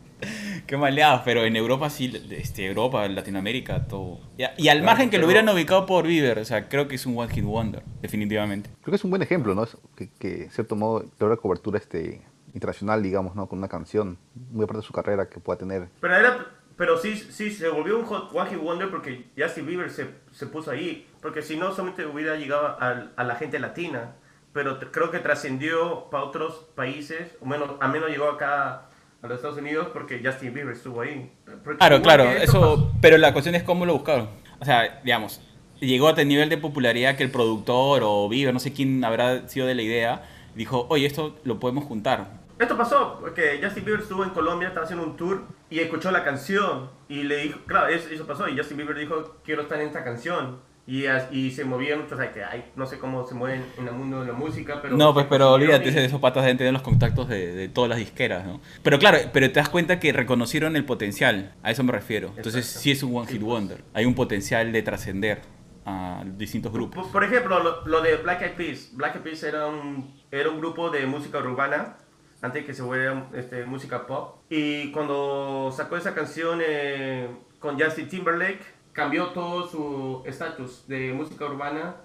[0.67, 4.21] Qué maleados, pero en Europa sí, este, Europa, Latinoamérica, todo.
[4.39, 6.95] Y, y al Claro, margen que lo hubieran ubicado por Bieber, o sea, creo que
[6.95, 8.71] es un One Hit Wonder, definitivamente.
[8.81, 9.65] Creo que es un buen ejemplo, ¿no?
[9.65, 12.23] Es que, que de cierto modo logra cobertura este
[12.55, 13.47] internacional, digamos, ¿no?
[13.49, 15.89] Con una canción, muy aparte de su carrera que pueda tener.
[16.01, 16.47] Pero era
[16.77, 20.47] pero sí sí se volvió un hot One Hit Wonder porque Justin Bieber se, se
[20.47, 24.17] puso ahí, porque si no solamente hubiera llegado a, a la gente latina,
[24.53, 28.87] pero creo que trascendió para otros países, o menos al menos llegó acá
[29.23, 31.33] a los Estados Unidos porque Justin Bieber estuvo ahí.
[31.63, 34.29] Porque Claro, claro, eso, pero la cuestión es cómo lo buscaron.
[34.61, 35.41] O sea, digamos,
[35.81, 39.49] llegó a tal nivel de popularidad que el productor o Bieber, no sé quién habrá
[39.49, 40.23] sido de la idea,
[40.55, 42.44] dijo, oye, esto lo podemos juntar.
[42.65, 46.25] Esto pasó porque Justin Bieber estuvo en Colombia, estaba haciendo un tour y escuchó la
[46.25, 49.87] canción y le dijo, claro, eso, eso pasó y Justin Bieber dijo, quiero estar en
[49.89, 50.61] esta canción.
[50.87, 53.95] Y, y se movieron, o sea, que ay, no sé cómo se mueven en el
[53.95, 54.95] mundo de la música, pero...
[54.99, 57.99] No, pues, pero olvídate, y- esos patas deben tener los contactos de, de todas las
[57.99, 58.61] disqueras, ¿no?
[58.83, 62.33] Pero claro, pero te das cuenta que reconocieron el potencial, a eso me refiero.
[62.37, 62.81] Entonces, Exacto.
[62.81, 63.83] sí es un One Hit Wonder.
[63.95, 65.41] Hay un potencial de trascender
[65.87, 67.03] a distintos grupos.
[67.05, 68.91] Por, por ejemplo, lo, lo de Black Eyed Peas.
[68.93, 71.97] Black Eyed Peas era un, era un grupo de música urbana
[72.45, 74.37] antes de que se volviera este, música pop.
[74.51, 77.27] Y cuando sacó esa canción eh,
[77.59, 78.61] con Justin Timberlake,
[78.93, 81.97] cambió todo su estatus de música urbana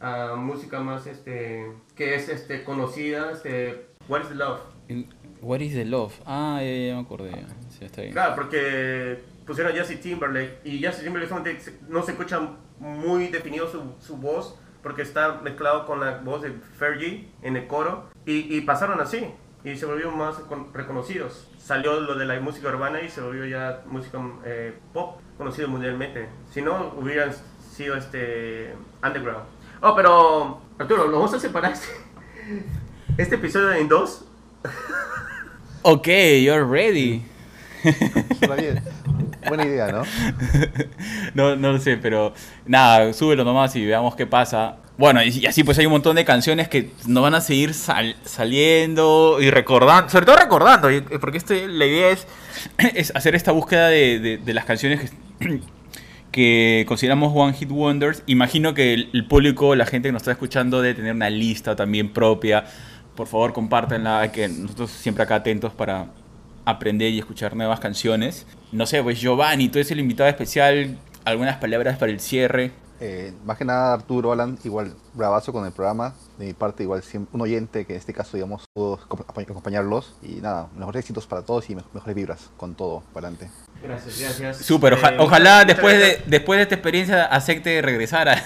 [0.00, 4.60] a música más este, que es este, conocida, este, What is Love.
[5.42, 6.14] What is the love?
[6.24, 7.32] Ah, ya, ya me acordé.
[7.68, 8.12] Sí, está bien.
[8.12, 12.40] Claro, porque pusieron a Justin Timberlake y Justin Timberlake no se escucha
[12.78, 17.66] muy definido su, su voz porque está mezclado con la voz de Fergie en el
[17.66, 19.26] coro y, y pasaron así
[19.64, 21.48] y se volvieron más con- reconocidos.
[21.58, 26.28] Salió lo de la música urbana y se volvió ya música eh, pop conocido mundialmente.
[26.52, 27.30] Si no, hubieran
[27.74, 29.44] sido este underground.
[29.80, 31.88] Oh, pero Arturo, ¿lo vamos a separar este,
[33.18, 34.24] este episodio en dos?
[35.82, 36.08] Ok,
[36.42, 37.22] you're ready.
[38.58, 38.82] Bien.
[39.46, 40.02] Buena idea, ¿no?
[41.34, 42.34] no, no lo sé, pero
[42.66, 44.76] nada, súbelo nomás y veamos qué pasa.
[44.98, 48.16] Bueno, y, así pues hay un montón de canciones que nos van a seguir sal-
[48.24, 52.16] saliendo y recordando, sobre todo recordando, y- porque este, la idea
[52.94, 55.60] es, hacer esta búsqueda de, de- las canciones que,
[56.32, 58.24] que consideramos One Hit Wonders.
[58.26, 61.76] Imagino que el, el público, la gente que nos está escuchando, debe tener una lista
[61.76, 62.64] también propia.
[63.14, 66.06] Por favor, compártanla, que nosotros siempre acá atentos para
[66.64, 68.46] aprender y escuchar nuevas canciones.
[68.72, 72.72] No sé, pues Giovanni, tú eres el invitado especial, algunas palabras para el cierre.
[73.00, 76.14] Eh, más que nada, Arturo, Alan, igual bravazo con el programa.
[76.36, 80.16] De mi parte, igual siempre un oyente que en este caso, digamos, acompañ- acompañarlos.
[80.22, 83.50] Y nada, mejores éxitos para todos y me- mejores vibras con todo para adelante.
[83.82, 84.56] Gracias, gracias.
[84.58, 88.34] Súper, oja- Eh, ojalá después de, después de esta experiencia acepte regresar a...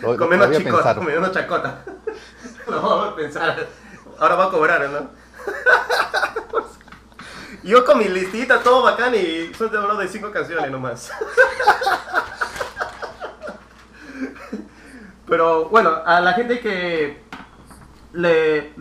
[0.00, 1.82] Lo, lo- voy a chicota, comiendo chacota.
[2.68, 3.66] Lo vamos a pensar.
[4.18, 5.10] Ahora va a cobrar, ¿no?
[7.62, 11.10] Yo con mi listita, todo bacán y solo te hablo de cinco canciones nomás.
[15.26, 17.22] Pero bueno, a la gente que
[18.12, 18.72] le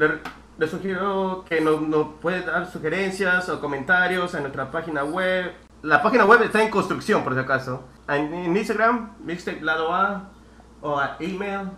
[0.69, 5.53] sugiero que nos, nos puede dar sugerencias o comentarios en nuestra página web.
[5.81, 7.83] La página web está en construcción, por si acaso.
[8.07, 10.29] En, en Instagram, mixtape lado A,
[10.81, 11.69] o a email,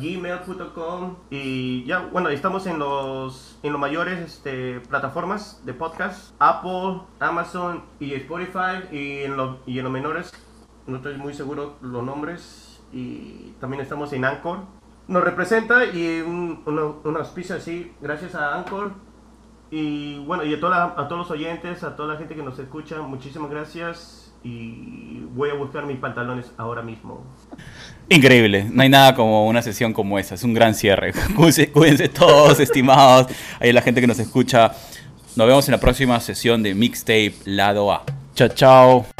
[0.00, 1.16] gmail.com.
[1.30, 7.82] Y ya, bueno, estamos en los, en los mayores este, plataformas de podcast, Apple, Amazon
[8.00, 8.86] y Spotify.
[8.90, 10.32] Y en, los, y en los menores,
[10.86, 12.80] no estoy muy seguro los nombres.
[12.92, 14.60] Y también estamos en Anchor
[15.08, 18.92] nos representa y un, auspicio así, gracias a Anchor,
[19.70, 22.58] Y bueno, y a, toda a todos los oyentes, a toda la gente que nos
[22.58, 24.21] escucha, muchísimas gracias.
[24.44, 27.22] Y voy a buscar mis pantalones ahora mismo.
[28.08, 31.12] Increíble, no hay nada como una sesión como esa, es un gran cierre.
[31.72, 33.28] Cuídense, todos, estimados,
[33.60, 34.72] ahí la gente que nos escucha.
[35.34, 38.04] Nos vemos en la próxima sesión de Mixtape Lado A.
[38.34, 39.11] Chao, chao.